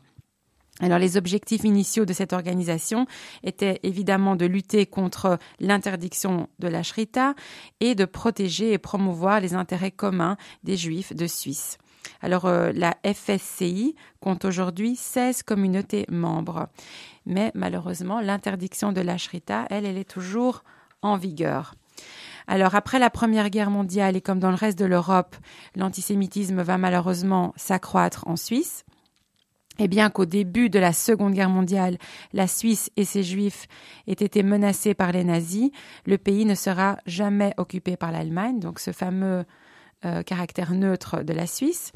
[0.79, 3.07] Alors les objectifs initiaux de cette organisation
[3.43, 7.33] étaient évidemment de lutter contre l'interdiction de la shrita
[7.79, 11.77] et de protéger et promouvoir les intérêts communs des juifs de Suisse.
[12.21, 16.67] Alors euh, la FSCI compte aujourd'hui 16 communautés membres.
[17.25, 20.63] Mais malheureusement, l'interdiction de la shrita, elle, elle est toujours
[21.01, 21.73] en vigueur.
[22.47, 25.35] Alors après la Première Guerre mondiale et comme dans le reste de l'Europe,
[25.75, 28.85] l'antisémitisme va malheureusement s'accroître en Suisse.
[29.79, 31.97] Et bien qu'au début de la Seconde Guerre mondiale,
[32.33, 33.67] la Suisse et ses Juifs
[34.07, 35.71] aient été menacés par les nazis,
[36.05, 39.45] le pays ne sera jamais occupé par l'Allemagne, donc ce fameux
[40.05, 41.91] euh, caractère neutre de la Suisse.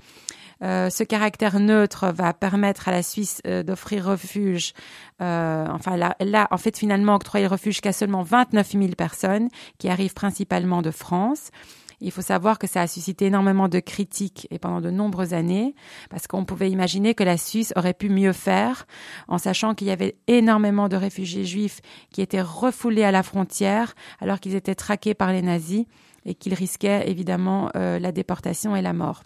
[0.61, 4.73] ce caractère neutre va permettre à la Suisse d'offrir refuge,
[5.19, 10.13] enfin là, là, en fait, finalement, octroyer refuge qu'à seulement 29 000 personnes qui arrivent
[10.13, 11.49] principalement de France.
[12.01, 15.75] Il faut savoir que ça a suscité énormément de critiques et pendant de nombreuses années,
[16.09, 18.87] parce qu'on pouvait imaginer que la Suisse aurait pu mieux faire,
[19.27, 23.93] en sachant qu'il y avait énormément de réfugiés juifs qui étaient refoulés à la frontière
[24.19, 25.85] alors qu'ils étaient traqués par les nazis
[26.25, 29.23] et qu'ils risquaient évidemment euh, la déportation et la mort.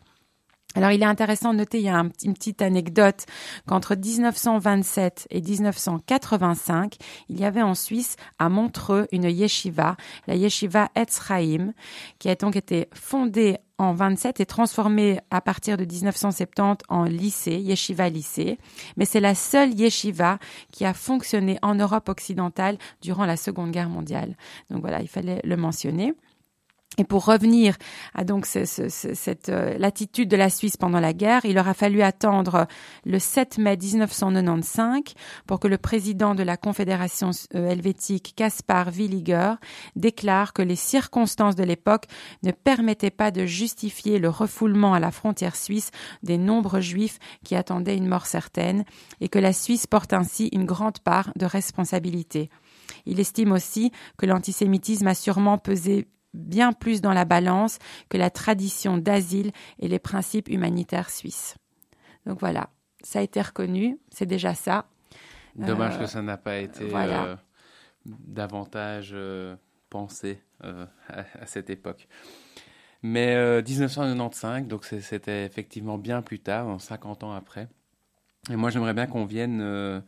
[0.75, 3.25] Alors, il est intéressant de noter, il y a une petite anecdote,
[3.65, 6.95] qu'entre 1927 et 1985,
[7.29, 9.95] il y avait en Suisse, à Montreux, une yeshiva,
[10.27, 11.71] la yeshiva Etzraim,
[12.19, 17.57] qui a donc été fondée en 27 et transformée à partir de 1970 en lycée,
[17.57, 18.57] yeshiva lycée.
[18.97, 20.39] Mais c'est la seule yeshiva
[20.71, 24.35] qui a fonctionné en Europe occidentale durant la Seconde Guerre mondiale.
[24.69, 26.13] Donc voilà, il fallait le mentionner.
[26.97, 27.75] Et pour revenir
[28.13, 32.67] à donc cette euh, l'attitude de la Suisse pendant la guerre, il aura fallu attendre
[33.05, 35.01] le 7 mai 1995
[35.47, 39.55] pour que le président de la Confédération euh, helvétique, Caspar Williger,
[39.95, 42.05] déclare que les circonstances de l'époque
[42.43, 45.91] ne permettaient pas de justifier le refoulement à la frontière suisse
[46.23, 48.85] des nombreux juifs qui attendaient une mort certaine
[49.21, 52.49] et que la Suisse porte ainsi une grande part de responsabilité.
[53.05, 58.29] Il estime aussi que l'antisémitisme a sûrement pesé bien plus dans la balance que la
[58.29, 61.55] tradition d'asile et les principes humanitaires suisses.
[62.25, 62.69] Donc voilà,
[63.03, 64.85] ça a été reconnu, c'est déjà ça.
[65.55, 67.35] Dommage que euh, ça n'a pas été euh,
[68.05, 69.55] davantage euh,
[69.89, 72.07] pensé à, cette époque.
[73.03, 77.67] Mais 1995, donc c'était effectivement bien plus tard, 50 ans après.
[78.49, 80.03] Et moi, j'aimerais bien qu'on vienne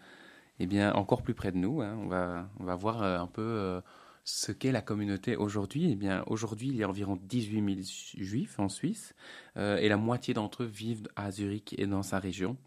[0.60, 1.82] eh bien, encore plus près de nous.
[1.82, 1.96] Hein.
[2.02, 3.82] On, va, on va voir un peu
[4.28, 5.90] ce qu'est la communauté aujourd'hui.
[5.90, 7.86] Eh bien, aujourd'hui, il y a environ 18
[8.18, 9.16] 000 juifs en Suisse
[9.56, 12.58] euh, et la moitié d'entre eux vivent à Zurich et dans sa région.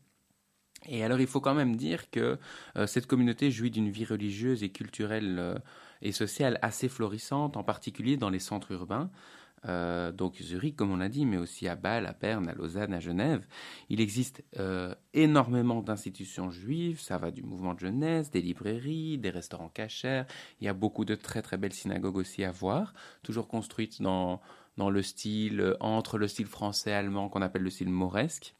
[0.87, 2.39] Et alors, il faut quand même dire que
[2.77, 5.59] euh, cette communauté jouit d'une vie religieuse et culturelle euh,
[6.01, 9.11] et sociale assez florissante, en particulier dans les centres urbains.
[9.67, 12.95] Euh, donc Zurich, comme on l'a dit, mais aussi à Bâle, à Berne, à Lausanne,
[12.95, 13.47] à Genève.
[13.89, 19.31] Il existe euh, énormément d'institutions juives, ça va du mouvement de jeunesse, des librairies, des
[19.31, 20.25] restaurants cachers.
[20.61, 24.41] Il y a beaucoup de très très belles synagogues aussi à voir, toujours construites dans,
[24.77, 28.55] dans le style, euh, entre le style français-allemand qu'on appelle le style mauresque.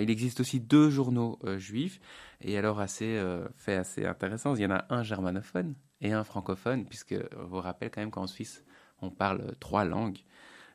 [0.00, 2.00] il existe aussi deux journaux juifs,
[2.40, 3.22] et alors assez
[3.56, 7.60] fait assez intéressant, il y en a un germanophone et un francophone, puisque je vous
[7.60, 8.64] rappelle quand même qu'en Suisse,
[9.02, 10.18] on parle trois langues.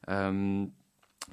[0.10, 0.66] Euh,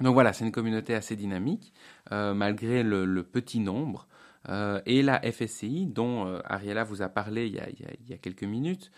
[0.01, 1.73] donc voilà, c'est une communauté assez dynamique,
[2.11, 4.07] euh, malgré le, petit nombre.
[4.47, 7.55] Euh, et la FSCI, dont Ariella vous a parlé il
[8.09, 8.91] y a, quelques minutes,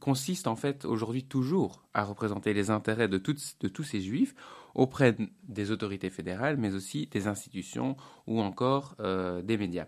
[0.00, 4.34] consiste en fait aujourd'hui toujours à représenter les intérêts de tous ces juifs
[4.74, 8.96] auprès des autorités fédérales, mais aussi des institutions ou encore
[9.44, 9.86] des médias.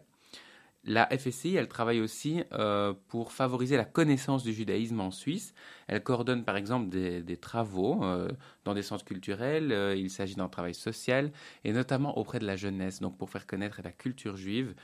[0.89, 5.53] La FSI, elle travaille aussi euh, pour favoriser la connaissance du judaïsme en Suisse.
[5.89, 8.31] Elle coordonne par exemple des, travaux euh,
[8.65, 9.73] dans des centres culturels.
[9.73, 11.33] Euh, il s'agit d'un travail social
[11.65, 14.75] et notamment auprès de la jeunesse, donc pour faire connaître la culture juive,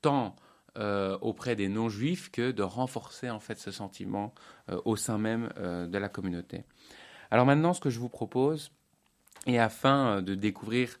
[0.00, 0.34] tant
[1.20, 4.32] auprès des non-juifs que de renforcer en fait ce sentiment
[4.86, 6.64] au sein même de la communauté.
[7.30, 8.72] Alors maintenant, ce que je vous propose,
[9.46, 10.98] et afin de découvrir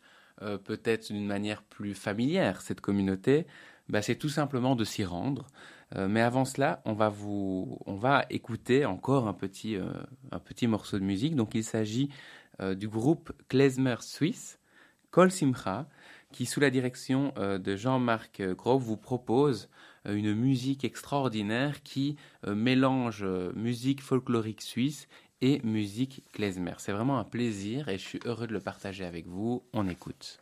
[0.64, 3.46] peut-être d'une manière plus familière cette communauté,
[3.92, 5.46] bah, c'est tout simplement de s'y rendre.
[5.96, 9.92] Euh, mais avant cela, on va, vous, on va écouter encore un petit, euh,
[10.30, 11.36] un petit morceau de musique.
[11.36, 12.08] Donc il s'agit
[12.60, 14.58] euh, du groupe Klezmer Suisse,
[15.10, 15.86] Kol Simcha,
[16.32, 19.68] qui sous la direction de Jean-Marc Grove vous propose
[20.06, 22.16] une musique extraordinaire qui
[22.46, 23.22] mélange
[23.54, 25.08] musique folklorique suisse
[25.42, 26.72] et musique klezmer.
[26.78, 29.62] C'est vraiment un plaisir et je suis heureux de le partager avec vous.
[29.74, 30.41] On écoute.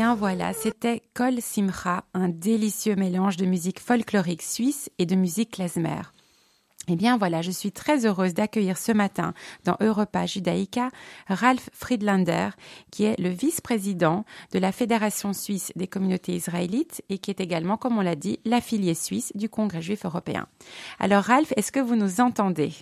[0.00, 5.50] Bien voilà, c'était Kol Simcha, un délicieux mélange de musique folklorique suisse et de musique
[5.50, 6.00] klezmer.
[6.88, 9.34] Eh bien voilà, je suis très heureuse d'accueillir ce matin
[9.66, 10.88] dans Europa Judaïca
[11.28, 12.48] Ralph Friedlander,
[12.90, 14.24] qui est le vice-président
[14.54, 18.40] de la Fédération suisse des communautés israélites et qui est également, comme on l'a dit,
[18.46, 20.46] l'affilié suisse du Congrès juif européen.
[20.98, 22.72] Alors Ralph, est-ce que vous nous entendez?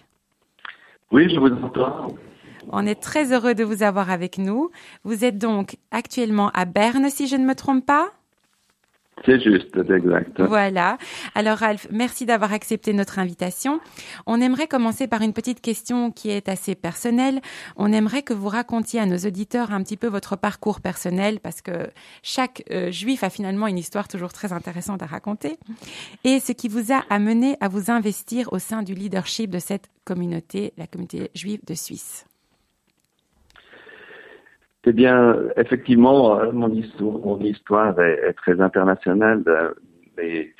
[1.10, 2.14] Oui, je vous entends.
[2.70, 4.70] On est très heureux de vous avoir avec nous.
[5.04, 8.12] Vous êtes donc actuellement à Berne, si je ne me trompe pas?
[9.24, 10.40] C'est juste, exact.
[10.40, 10.98] Voilà.
[11.34, 13.80] Alors Ralph, merci d'avoir accepté notre invitation.
[14.26, 17.40] On aimerait commencer par une petite question qui est assez personnelle.
[17.76, 21.62] On aimerait que vous racontiez à nos auditeurs un petit peu votre parcours personnel parce
[21.62, 21.88] que
[22.22, 25.56] chaque euh, juif a finalement une histoire toujours très intéressante à raconter
[26.24, 29.88] et ce qui vous a amené à vous investir au sein du leadership de cette
[30.04, 32.27] communauté, la communauté juive de Suisse.
[34.86, 39.42] Eh bien, effectivement, euh, mon histoire, mon histoire est, très internationale.
[40.16, 40.54] Mes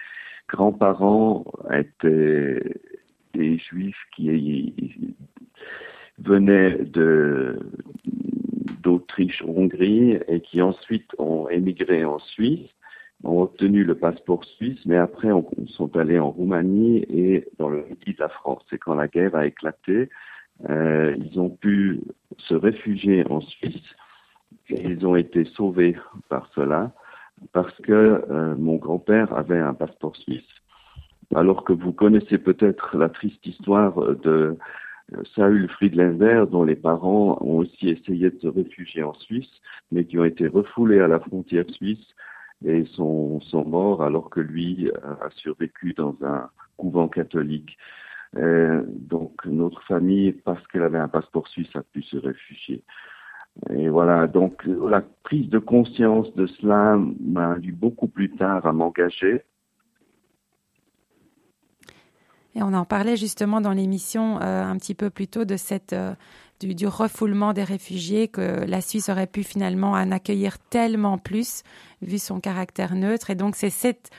[0.48, 2.62] grands-parents étaient
[3.34, 4.74] des juifs qui
[6.18, 7.58] venaient de
[8.82, 12.70] d'Autriche, Hongrie, et qui ensuite ont émigré en Suisse,
[13.24, 17.84] ont obtenu le passeport suisse, mais après on, sont allés en Roumanie et dans le
[17.84, 18.64] midi de la France.
[18.72, 20.08] Et quand la guerre a éclaté,
[20.68, 22.00] euh, ils ont pu
[22.38, 23.94] se réfugier en Suisse
[24.70, 25.96] ils ont été sauvés
[26.28, 26.92] par cela
[27.52, 30.42] parce que euh, mon grand-père avait un passeport suisse.
[31.34, 34.56] Alors que vous connaissez peut-être la triste histoire de
[35.14, 39.50] euh, Saül Friedländer, dont les parents ont aussi essayé de se réfugier en Suisse,
[39.92, 42.06] mais qui ont été refoulés à la frontière suisse
[42.64, 47.76] et sont, morts alors que lui euh, a survécu dans un couvent catholique.
[48.34, 52.82] donc notre famille, parce qu'elle avait un passeport suisse, a pu se réfugier.
[53.70, 58.72] Et voilà, donc la prise de conscience de cela m'a induit beaucoup plus tard à
[58.72, 59.42] m'engager.
[62.54, 65.92] Et on en parlait justement dans l'émission euh, un petit peu plus tôt de cette
[65.92, 66.14] euh,
[66.60, 71.62] du, du, refoulement des réfugiés que la Suisse aurait pu finalement en accueillir tellement plus
[72.02, 73.30] vu son caractère neutre.
[73.30, 74.10] Et donc c'est cette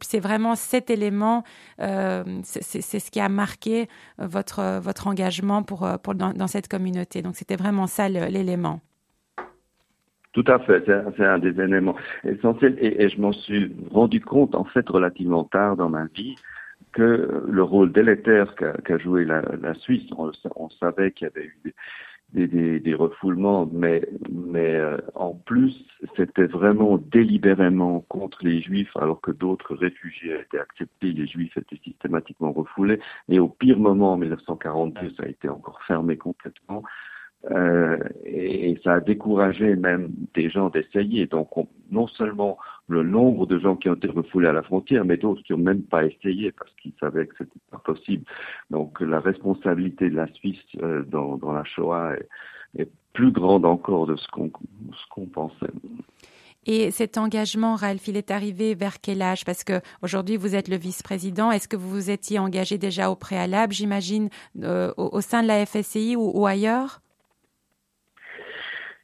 [0.00, 1.44] c'est vraiment cet élément,
[1.80, 3.82] euh, c'est ce qui a marqué
[4.20, 7.22] euh, votre, votre engagement euh, pour dans, cette communauté.
[7.22, 8.80] Donc c'était vraiment ça l'élément.
[10.32, 10.84] Tout à fait,
[11.16, 15.76] c'est un des éléments essentiels et, je m'en suis rendu compte en fait relativement tard
[15.76, 16.36] dans ma vie
[16.92, 19.42] que le rôle délétère qu'a joué la,
[19.74, 21.74] Suisse, on, on savait qu'il y avait eu
[22.32, 25.74] des, des, des, refoulements, mais, mais euh, en plus,
[26.16, 31.80] c'était vraiment délibérément contre les juifs, alors que d'autres réfugiés étaient acceptés, les juifs étaient
[31.82, 36.82] systématiquement refoulés, et au pire moment, en 1942, ça a été encore fermé complètement.
[37.50, 41.26] Euh, et, ça a découragé même des gens d'essayer.
[41.26, 41.48] Donc,
[41.90, 42.58] non seulement
[42.88, 45.58] le nombre de gens qui ont été refoulés à la frontière, mais d'autres qui n'ont
[45.58, 48.24] même pas essayé parce qu'ils savaient que c'était pas possible.
[48.70, 52.14] Donc, la responsabilité de la Suisse euh, dans, la Shoah
[52.76, 55.72] est, plus grande encore de ce qu'on pensait.
[56.66, 59.44] Et cet engagement, Ralph, il est arrivé vers quel âge?
[59.44, 61.50] Parce que aujourd'hui, vous êtes le vice-président.
[61.50, 64.28] Est-ce que vous vous étiez engagé déjà au préalable, j'imagine,
[64.62, 65.64] euh, au, sein de la
[66.16, 67.00] ou, ou ailleurs?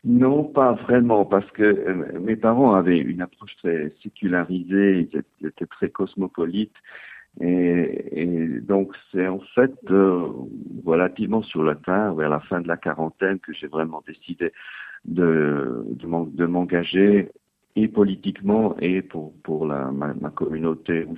[0.04, 5.66] Non, pas vraiment, parce que euh, mes parents avaient une approche très sécularisée, ils étaient,
[5.66, 6.76] très cosmopolites,
[7.40, 10.28] et, donc c'est en fait euh,
[10.84, 14.52] relativement sur le tard, vers la fin de la quarantaine, que j'ai vraiment décidé
[15.06, 17.30] de, de m'engager
[17.76, 21.16] et politiquement et pour, pour la, ma, ma communauté où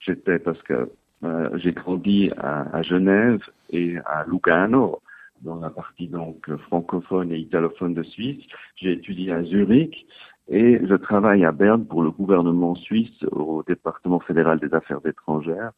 [0.00, 0.90] j'étais, parce que
[1.24, 5.00] euh, j'ai grandi à, à Genève et à Lugano,
[5.42, 8.44] dans la partie donc francophone et italophone de Suisse.
[8.76, 10.06] J'ai étudié à Zurich
[10.48, 15.72] et je travaille à Berne pour le gouvernement suisse au département fédéral des affaires étrangères.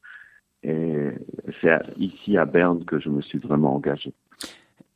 [0.63, 1.09] Et
[1.61, 4.15] c'est ici à Berne que je me suis vraiment engagé.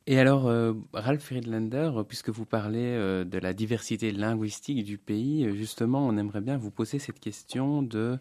[0.09, 5.45] Et alors, euh, Ralph Friedlander, puisque vous parlez euh, de la diversité linguistique du pays,
[5.45, 8.17] euh, justement, on aimerait bien vous poser cette question de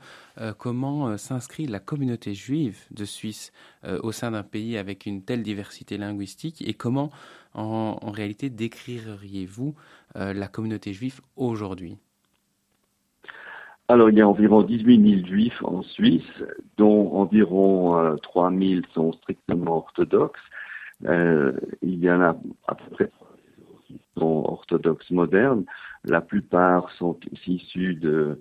[0.58, 3.52] comment s'inscrit la communauté juive de Suisse
[4.02, 7.10] au sein d'un pays avec une telle diversité linguistique et comment,
[7.54, 9.74] en, en réalité, décririez-vous
[10.14, 11.96] la communauté juive aujourd'hui?
[13.88, 16.44] Alors, il y a environ 18 000 juifs en Suisse,
[16.76, 20.40] dont environ 3 000 sont strictement orthodoxes.
[21.04, 22.36] Euh, il y en a
[22.68, 23.10] à peu près
[24.16, 25.64] orthodoxes modernes.
[26.04, 28.40] La plupart sont issus de,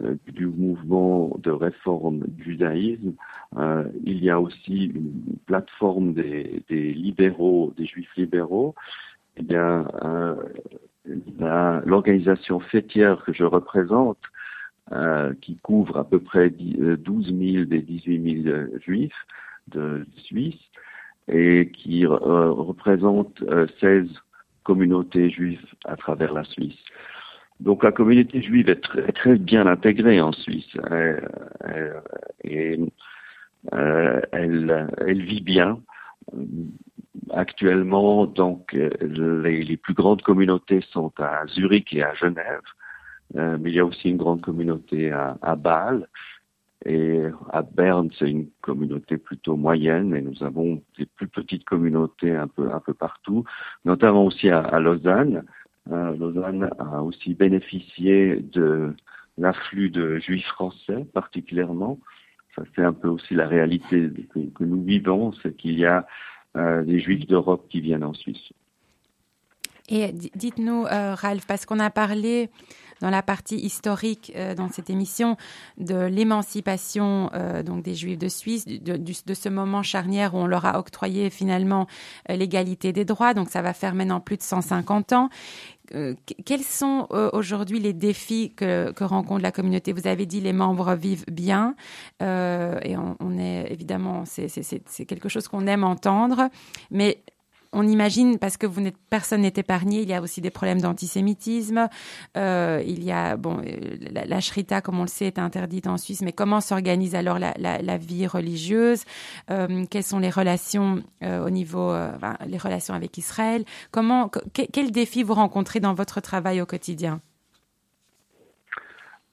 [0.00, 3.14] euh, du mouvement de réforme judaïsme.
[3.56, 8.74] Euh, il y a aussi une plateforme des, des libéraux, des juifs libéraux.
[9.38, 10.36] Il y a
[11.86, 14.18] l'organisation fêtière que je représente,
[14.92, 19.26] euh, qui couvre à peu près 12 000 des 18 000 juifs
[19.68, 20.60] de Suisse
[21.28, 23.42] et qui représente
[23.80, 24.08] 16
[24.62, 26.78] communautés juives à travers la Suisse.
[27.60, 31.18] Donc la communauté juive est très, très bien intégrée en Suisse euh,
[31.66, 32.00] euh,
[32.44, 32.78] et
[33.72, 35.80] euh, elle, elle, vit bien.
[37.30, 42.62] Actuellement, donc les, les, plus grandes communautés sont à Zurich et à Genève,
[43.34, 46.06] mais il y a aussi une grande communauté à, à Bâle.
[46.84, 52.34] Et à Berne, c'est une communauté plutôt moyenne, et nous avons des plus petites communautés
[52.34, 53.44] un peu un peu partout,
[53.84, 55.44] notamment aussi à, Lausanne,
[55.90, 58.94] euh, Lausanne a aussi bénéficié de
[59.38, 61.98] l'afflux de juifs français particulièrement.
[62.54, 66.06] Ça c'est un peu aussi la réalité que, nous vivons, c'est qu'il y a
[66.56, 68.52] euh, des juifs d'Europe qui viennent en Suisse.
[69.88, 72.50] Et dites-nous, euh, Ralph, parce qu'on a parlé
[73.00, 75.36] dans la partie historique euh, dans cette émission
[75.78, 80.46] de l'émancipation euh, donc des Juifs de Suisse, de, de, ce moment charnière où on
[80.46, 81.86] leur a octroyé finalement
[82.30, 83.34] euh, l'égalité des droits.
[83.34, 85.28] Donc ça va faire maintenant plus de 150 ans.
[86.44, 89.92] quels sont aujourd'hui les défis que, que, rencontre la communauté?
[89.92, 91.74] Vous avez dit les membres vivent bien
[92.20, 96.50] et on, on, est évidemment c'est quelque chose qu'on aime entendre,
[96.90, 97.22] mais
[97.72, 101.88] on imagine, parce que vous personne n'est épargné, il y a aussi des problèmes d'antisémitisme.
[102.36, 105.98] Euh, il y a, bon, euh, la, shrita, comme on le sait, est interdite en
[105.98, 109.04] Suisse, mais comment s'organise alors la, vie religieuse
[109.50, 111.94] euh, Quelles sont les relations au niveau,
[112.46, 117.20] les relations avec Israël Comment, quels défis vous rencontrez dans votre travail au quotidien?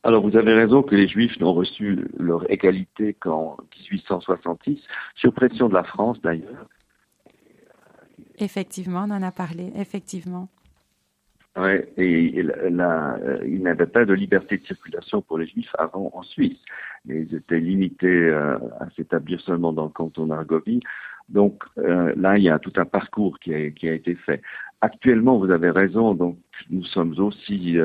[0.03, 3.57] Alors vous avez raison que les Juifs n'ont reçu leur égalité qu'en
[3.91, 4.79] 1866,
[5.15, 6.67] sur pression de la France d'ailleurs.
[8.39, 10.49] Effectivement, on en a parlé, effectivement.
[11.57, 16.11] Oui, et euh, il n'y avait pas de liberté de circulation pour les Juifs avant
[16.13, 16.59] en Suisse.
[17.07, 20.81] Ils étaient limités euh, à s'établir seulement dans le canton d'Argovie.
[21.29, 23.57] Donc euh, là, il y a tout un parcours qui a,
[23.93, 24.41] été fait.
[24.81, 26.37] Actuellement, vous avez raison, donc
[26.69, 27.77] nous sommes aussi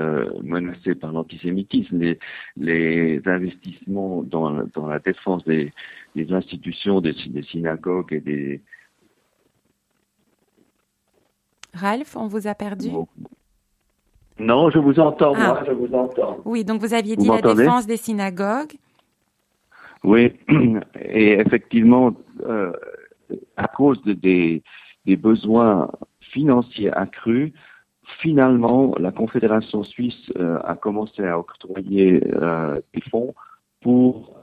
[0.43, 2.17] menacés par l'antisémitisme.
[2.57, 5.73] Les, investissements dans, la défense des,
[6.31, 8.61] institutions, des synagogues et des,
[11.75, 12.91] Ralph, on vous a perdu?
[14.39, 15.65] Non, je vous entends, moi, ah.
[15.67, 16.39] je vous entends.
[16.45, 18.73] Oui, donc vous aviez dit la défense des synagogues.
[20.03, 20.33] Oui,
[21.01, 22.15] et effectivement,
[22.47, 22.73] euh,
[23.57, 24.63] à cause des,
[25.07, 25.91] besoins
[26.21, 27.53] financiers accrus,
[28.21, 33.35] finalement, la Confédération suisse euh, a commencé à octroyer euh, des fonds
[33.83, 34.37] pour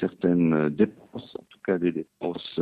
[0.00, 2.60] certaines dépenses, en tout cas des dépenses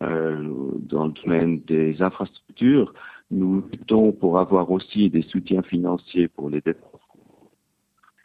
[0.00, 2.92] dans le domaine des infrastructures.
[3.30, 6.90] Nous luttons pour avoir aussi des soutiens financiers pour les dépenses.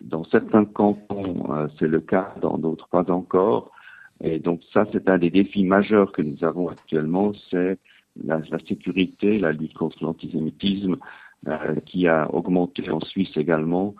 [0.01, 3.71] Dans certains cantons, euh, c'est le cas, dans d'autres pas encore.
[4.23, 7.77] Et donc ça, c'est un des défis majeurs que nous avons actuellement, c'est
[8.23, 10.97] la, sécurité, la lutte contre l'antisémitisme,
[11.47, 13.95] euh, qui a augmenté en Suisse également,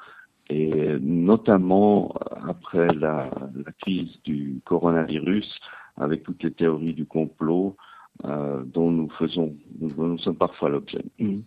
[0.49, 2.13] et notamment
[2.47, 5.59] après la, la crise du coronavirus,
[5.97, 7.75] avec toutes les théories du complot
[8.23, 11.03] euh, dont nous faisons, nous, sommes parfois l'objet.
[11.19, 11.39] Mm.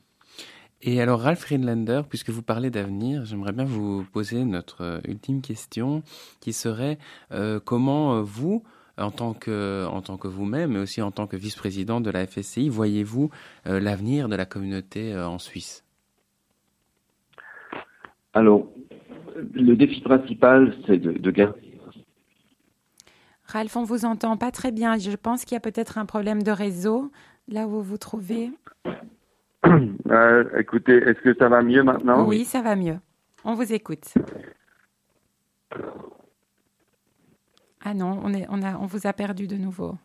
[0.83, 5.41] Et alors, Ralph Friedlander, puisque vous parlez d'avenir, j'aimerais bien vous poser notre euh, ultime
[5.41, 6.03] question,
[6.41, 6.99] qui serait
[7.33, 8.63] euh, comment vous,
[8.99, 12.27] en tant que, en tant que vous-même, mais aussi en tant que vice-président de la
[12.27, 13.31] FSCI, voyez-vous
[13.65, 15.85] l'avenir de la communauté en Suisse?
[18.35, 18.67] Alors,
[19.53, 21.68] le défi principal, c'est de, de garder
[23.49, 24.99] Ralph, on vous entend pas très bien.
[24.99, 27.11] Je pense qu'il y a peut-être un problème de réseau
[27.49, 28.51] là où vous vous trouvez.
[30.11, 32.27] Euh, écoutez, est-ce que ça va mieux maintenant?
[32.27, 32.97] Oui, ça va mieux.
[33.45, 34.15] On vous écoute.
[37.85, 39.97] Ah non, on, est, on, a, on vous a perdu de nouveau.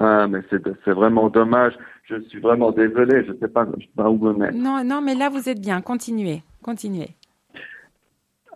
[0.00, 1.74] Ah, mais c'est vraiment dommage.
[2.04, 3.24] Je suis vraiment désolé.
[3.24, 4.56] Je ne sais pas, où me mettre.
[4.56, 5.80] Non, non, mais là, vous êtes bien.
[5.80, 6.42] Continuez.
[6.62, 7.10] Continuez.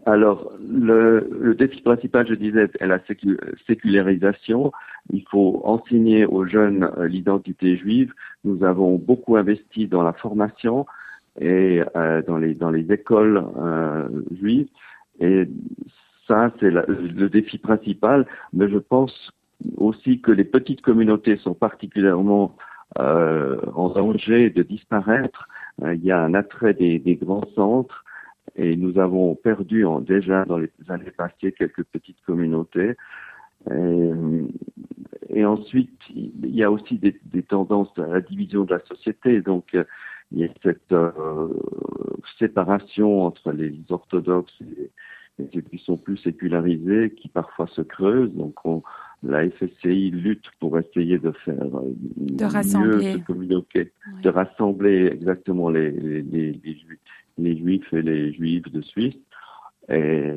[0.07, 3.01] Alors, le, le, défi principal, je disais, est la
[3.67, 4.73] sécularisation.
[5.13, 8.13] Il faut enseigner aux jeunes euh, l'identité juive.
[8.45, 10.87] Nous avons beaucoup investi dans la formation
[11.39, 14.09] et euh, dans, les, dans les écoles euh,
[14.41, 14.69] juives.
[15.21, 15.47] Et
[16.27, 18.27] ça, c'est le défi principal.
[18.55, 19.33] Mais je pense
[19.77, 22.57] aussi que les petites communautés sont particulièrement
[22.97, 25.49] en danger de disparaître.
[25.81, 28.05] il y a un attrait des, des grands centres
[28.57, 32.95] et nous avons perdu en, déjà dans les années passées quelques petites communautés.
[33.71, 34.11] Et,
[35.29, 39.43] et ensuite, il y a aussi des, des, tendances à la division de la société.
[39.43, 39.77] Donc,
[40.33, 41.49] il y a cette euh,
[42.39, 44.91] séparation entre les orthodoxes et,
[45.55, 48.35] ceux qui sont plus sécularisés, qui parfois se creusent.
[48.35, 48.83] Donc, on,
[49.23, 52.97] la FSCI lutte pour essayer de faire euh, de rassembler.
[52.97, 53.93] mieux se communiquer,
[54.23, 56.61] de rassembler exactement les, les, les,
[57.43, 59.17] les, juifs, et les juifs de Suisse.
[59.89, 60.35] Et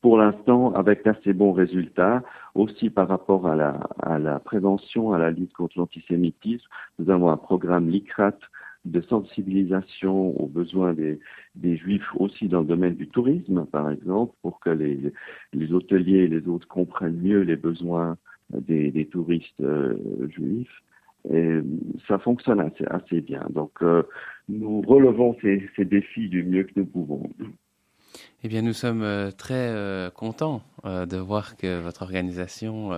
[0.00, 2.22] pour l'instant, avec d'assez bons résultats,
[2.54, 6.66] aussi par rapport à la, prévention, à la lutte contre l'antisémitisme,
[6.98, 8.38] nous avons un programme LICRAT
[8.84, 14.58] de sensibilisation aux besoins des, juifs aussi dans le domaine du tourisme, par exemple, pour
[14.58, 18.16] que les, hôteliers et les autres comprennent mieux les besoins
[18.50, 19.96] des, des touristes euh,
[20.28, 20.82] juifs.
[21.30, 21.60] Et
[22.08, 23.46] ça fonctionne assez, bien.
[23.50, 24.02] Donc, euh,
[24.48, 27.30] nous relevons ces, défis du mieux que nous pouvons.
[28.42, 32.90] Eh bien, nous sommes euh, très euh, contents de voir que votre organisation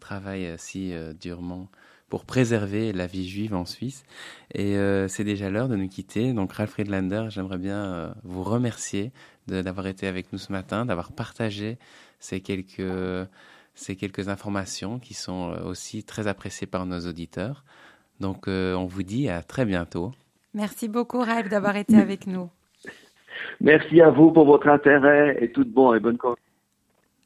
[0.00, 1.68] travaille si durement
[2.10, 4.04] pour préserver la vie juive en Suisse.
[4.54, 4.76] Et
[5.08, 6.34] c'est déjà l'heure de nous quitter.
[6.34, 9.12] Donc, Ralph Friedlander, j'aimerais bien vous remercier
[9.48, 11.78] d'avoir été avec nous ce matin, d'avoir partagé
[12.18, 12.82] ces quelques,
[13.74, 17.64] ces quelques informations qui sont aussi très appréciées par nos auditeurs.
[18.20, 20.12] Donc, on vous dit à très bientôt.
[20.54, 22.50] Merci beaucoup, Ralph, d'avoir été avec nous.
[23.60, 26.18] Merci à vous pour votre intérêt et tout bon et bonne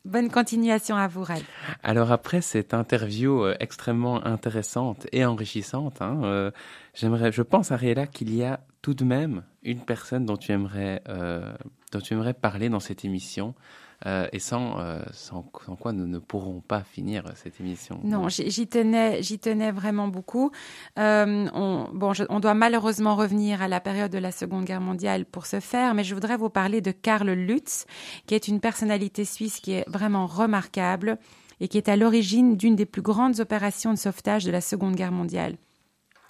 [0.05, 1.43] Bonne continuation à vous, Red.
[1.83, 6.51] Alors après cette interview euh, extrêmement intéressante et enrichissante, hein, euh,
[6.95, 11.03] j'aimerais, je pense Ariella qu'il y a tout de même une personne dont tu aimerais,
[11.09, 11.53] euh,
[11.91, 13.57] dont tu aimerais parler dans cette émission.
[14.05, 17.99] Euh, et sans, euh, sans, sans, quoi nous ne pourrons pas finir cette émission.
[18.05, 20.51] Non, j'y tenais, j'y tenais vraiment beaucoup.
[20.99, 24.83] Euh, on, bon, je, on doit malheureusement revenir à la période de la Seconde Guerre
[24.83, 27.87] mondiale pour ce faire, mais je voudrais vous parler de Karl Lutz,
[28.27, 31.19] qui est une personnalité suisse qui est vraiment remarquable
[31.61, 34.95] et qui est à l'origine d'une des plus grandes opérations de sauvetage de la Seconde
[34.95, 35.57] Guerre mondiale.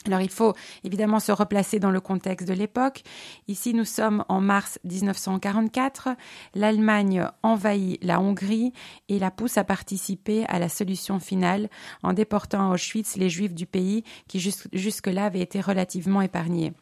[0.07, 0.55] Alors il faut
[0.85, 3.03] évidemment se replacer dans le contexte de l'époque.
[3.49, 6.11] Ici, nous sommes en mars 1944.
[6.55, 8.73] L'Allemagne envahit la Hongrie
[9.09, 11.69] et la pousse à participer à la solution finale
[12.03, 14.41] en déportant à Auschwitz les Juifs du pays qui
[14.73, 16.73] jusque-là avaient été relativement épargnés.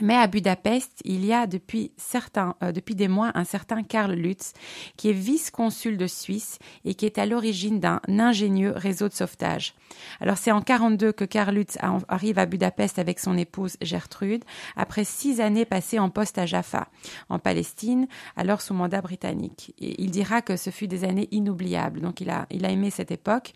[0.00, 4.12] Mais à Budapest, il y a depuis, certains, euh, depuis des mois un certain Karl
[4.12, 4.54] Lutz,
[4.96, 9.74] qui est vice-consul de Suisse et qui est à l'origine d'un ingénieux réseau de sauvetage.
[10.20, 11.76] Alors c'est en 42 que Karl Lutz
[12.08, 14.44] arrive à Budapest avec son épouse Gertrude,
[14.76, 16.88] après six années passées en poste à Jaffa,
[17.28, 19.74] en Palestine, alors sous mandat britannique.
[19.78, 22.88] Et il dira que ce fut des années inoubliables, donc il a, il a aimé
[22.88, 23.52] cette époque.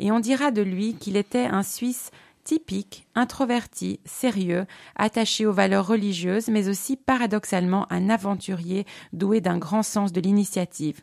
[0.00, 2.10] Et on dira de lui qu'il était un Suisse
[2.48, 4.64] typique, introverti, sérieux,
[4.96, 11.02] attaché aux valeurs religieuses, mais aussi paradoxalement un aventurier doué d'un grand sens de l'initiative.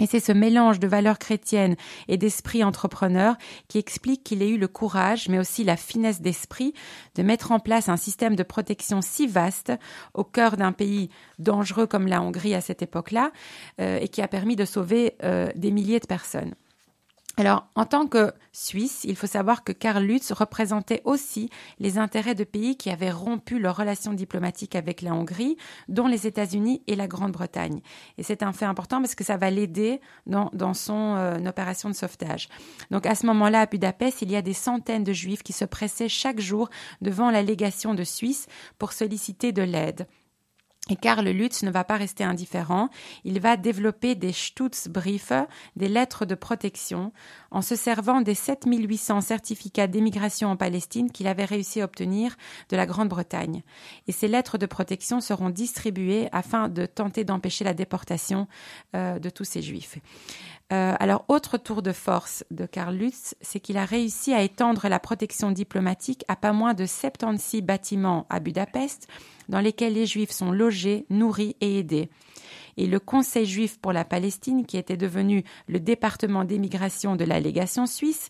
[0.00, 1.76] Et c'est ce mélange de valeurs chrétiennes
[2.08, 3.36] et d'esprit entrepreneur
[3.68, 6.74] qui explique qu'il ait eu le courage, mais aussi la finesse d'esprit,
[7.14, 9.72] de mettre en place un système de protection si vaste
[10.14, 13.30] au cœur d'un pays dangereux comme la Hongrie à cette époque-là,
[13.80, 16.56] euh, et qui a permis de sauver euh, des milliers de personnes.
[17.38, 22.34] Alors, en tant que Suisse, il faut savoir que Karl Lutz représentait aussi les intérêts
[22.34, 25.58] de pays qui avaient rompu leurs relations diplomatiques avec la Hongrie,
[25.88, 27.82] dont les États-Unis et la Grande-Bretagne.
[28.16, 31.94] Et c'est un fait important parce que ça va l'aider dans, son euh, opération de
[31.94, 32.48] sauvetage.
[32.90, 35.66] Donc, à ce moment-là, à Budapest, il y a des centaines de Juifs qui se
[35.66, 36.70] pressaient chaque jour
[37.02, 38.46] devant la légation de Suisse
[38.78, 40.06] pour solliciter de l'aide.
[40.88, 42.90] Et Karl Lutz ne va pas rester indifférent.
[43.24, 45.32] Il va développer des Stutzbriefe,
[45.74, 47.12] des lettres de protection,
[47.56, 52.36] en se servant des 7800 certificats d'émigration en Palestine qu'il avait réussi à obtenir
[52.68, 53.62] de la Grande-Bretagne.
[54.06, 58.46] Et ces lettres de protection seront distribuées afin de tenter d'empêcher la déportation
[58.94, 59.96] euh, de tous ces juifs.
[60.70, 64.86] Euh, alors, autre tour de force de Karl Lutz, c'est qu'il a réussi à étendre
[64.88, 69.08] la protection diplomatique à pas moins de 76 bâtiments à Budapest,
[69.48, 72.10] dans lesquels les Juifs sont logés, nourris et aidés.
[72.76, 77.40] Et le Conseil juif pour la Palestine, qui était devenu le département d'émigration de la
[77.40, 78.28] légation suisse,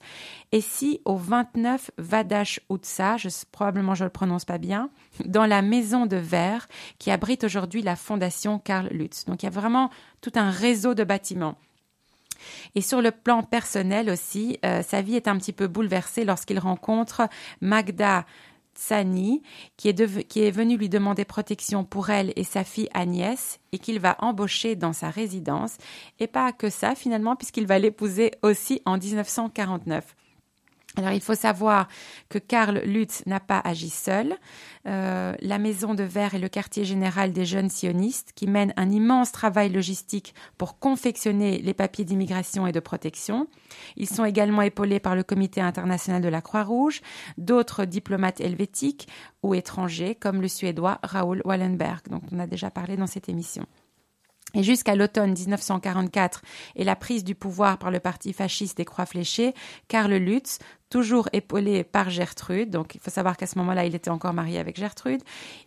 [0.52, 4.90] est si au 29 Vadash Utsa, je, probablement je le prononce pas bien,
[5.24, 9.24] dans la maison de verre qui abrite aujourd'hui la fondation Karl Lutz.
[9.24, 9.90] Donc il y a vraiment
[10.20, 11.56] tout un réseau de bâtiments.
[12.74, 16.58] Et sur le plan personnel aussi, euh, sa vie est un petit peu bouleversée lorsqu'il
[16.58, 17.28] rencontre
[17.60, 18.26] Magda
[18.76, 19.42] Tsani,
[19.76, 23.78] qui est, qui est venue lui demander protection pour elle et sa fille Agnès, et
[23.78, 25.76] qu'il va embaucher dans sa résidence.
[26.20, 30.16] Et pas que ça finalement, puisqu'il va l'épouser aussi en 1949.
[30.96, 31.88] Alors il faut savoir
[32.30, 34.34] que Karl Lutz n'a pas agi seul.
[34.86, 38.90] Euh, la Maison de Verre est le quartier général des jeunes sionistes qui mènent un
[38.90, 43.46] immense travail logistique pour confectionner les papiers d'immigration et de protection.
[43.96, 47.02] Ils sont également épaulés par le Comité international de la Croix-Rouge,
[47.36, 49.06] d'autres diplomates helvétiques
[49.42, 53.66] ou étrangers comme le Suédois Raoul Wallenberg, dont on a déjà parlé dans cette émission.
[54.56, 56.42] Et jusqu'à l'automne 1944
[56.76, 59.52] et la prise du pouvoir par le parti fasciste des Croix fléchées,
[59.86, 64.10] Karl Lutz, toujours épaulé par Gertrude, donc il faut savoir qu'à ce moment-là, il était
[64.10, 65.22] encore marié avec Gertrude,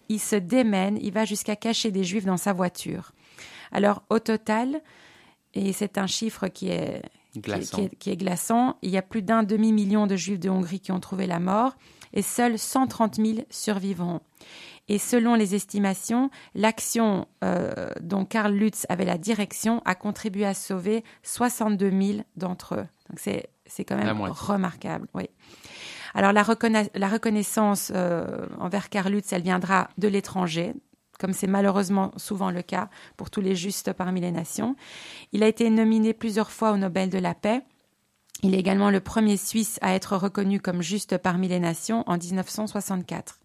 [0.09, 3.11] il se démène, il va jusqu'à cacher des juifs dans sa voiture.
[3.71, 4.81] Alors au total,
[5.53, 7.03] et c'est un chiffre qui est
[7.37, 7.87] glaçant.
[7.99, 10.99] qui est glaçant, il y a plus d'un demi-million de juifs de Hongrie qui ont
[10.99, 11.75] trouvé la mort
[12.13, 14.21] et seuls 130 000 survivront.
[14.89, 20.55] Et selon les estimations, l'action euh, dont Karl Lutz avait la direction a contribué à
[20.55, 22.87] sauver 62 000 d'entre eux.
[23.09, 25.07] Donc c'est, c'est quand même remarquable.
[25.13, 25.29] Oui.
[26.15, 26.43] Alors la,
[26.95, 30.73] la reconnaissance euh, envers Karl Lutz, elle viendra de l'étranger,
[31.19, 34.75] comme c'est malheureusement souvent le cas pour tous les justes parmi les nations.
[35.33, 37.61] Il a été nominé plusieurs fois au Nobel de la paix.
[38.41, 42.17] Il est également le premier Suisse à être reconnu comme juste parmi les nations en
[42.17, 43.39] 1964.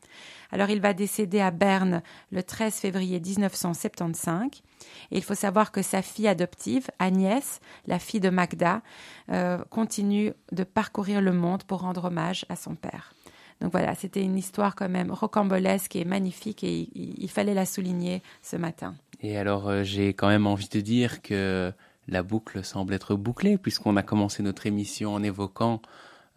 [0.52, 4.62] Alors il va décéder à Berne le 13 février 1975.
[5.10, 8.82] Et il faut savoir que sa fille adoptive, Agnès, la fille de Magda,
[9.30, 13.14] euh, continue de parcourir le monde pour rendre hommage à son père.
[13.60, 18.22] Donc voilà, c'était une histoire quand même rocambolesque et magnifique et il, fallait la souligner
[18.42, 18.94] ce matin.
[19.20, 21.72] Et alors euh, j'ai quand même envie de dire que
[22.08, 25.80] la boucle semble être bouclée puisqu'on a commencé notre émission en évoquant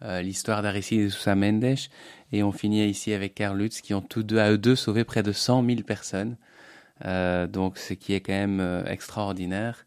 [0.04, 1.74] euh, l'histoire d'Aristide et Sousa Mendes.
[2.32, 5.04] Et on finit ici avec Karl Lutz qui ont tous deux à eux deux sauvé
[5.04, 6.36] près de 100 000 personnes.
[7.04, 9.86] Euh, donc ce qui est quand même euh, extraordinaire.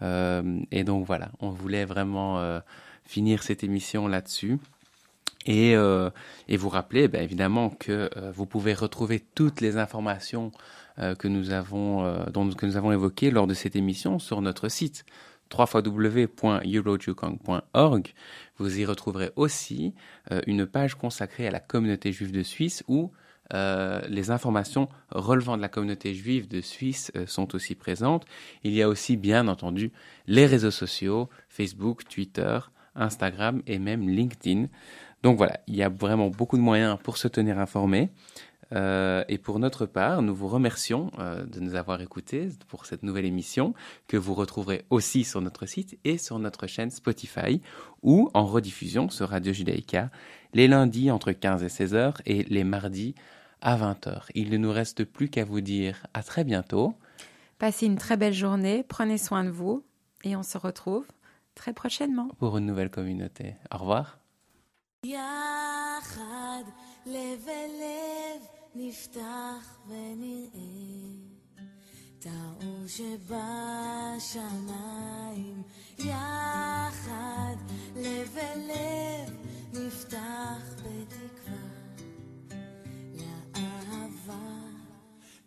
[0.00, 2.60] et donc voilà, on voulait vraiment
[3.04, 4.58] finir cette émission là-dessus.
[5.46, 10.50] Et, et, vous rappeler ben, évidemment que vous pouvez retrouver toutes les informations
[10.96, 15.04] que nous avons, dont, que nous avons évoquées lors de cette émission sur notre site
[15.52, 18.14] www.eurojukong.org.
[18.62, 19.92] Vous y retrouverez aussi
[20.30, 23.10] euh, une page consacrée à la communauté juive de Suisse où
[23.54, 28.24] euh, les informations relevant de la communauté juive de Suisse euh, sont aussi présentes.
[28.62, 29.90] Il y a aussi, bien entendu,
[30.28, 32.60] les réseaux sociaux, Facebook, Twitter,
[32.94, 34.68] Instagram et même LinkedIn.
[35.24, 38.10] Donc voilà, il y a vraiment beaucoup de moyens pour se tenir informé.
[38.72, 43.02] Euh, et pour notre part, nous vous remercions euh, de nous avoir écoutés pour cette
[43.02, 43.74] nouvelle émission
[44.08, 47.60] que vous retrouverez aussi sur notre site et sur notre chaîne Spotify
[48.02, 50.10] ou en rediffusion sur Radio Judaïka
[50.54, 53.14] les lundis entre 15 et 16 heures et les mardis
[53.60, 54.26] à 20 heures.
[54.34, 56.94] Il ne nous reste plus qu'à vous dire à très bientôt.
[57.58, 59.84] Passez une très belle journée, prenez soin de vous
[60.24, 61.06] et on se retrouve
[61.54, 63.54] très prochainement pour une nouvelle communauté.
[63.72, 64.18] Au revoir.
[68.74, 70.48] נפתח ונראה
[72.18, 74.32] את האור שבשמיים.
[75.98, 77.56] יחד
[77.96, 79.36] לב אל לב
[79.72, 81.62] נפתח בתקווה
[83.14, 84.58] לאהבה.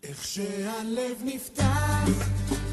[0.04, 2.65] איך שהלב נפתח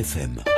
[0.00, 0.49] FM.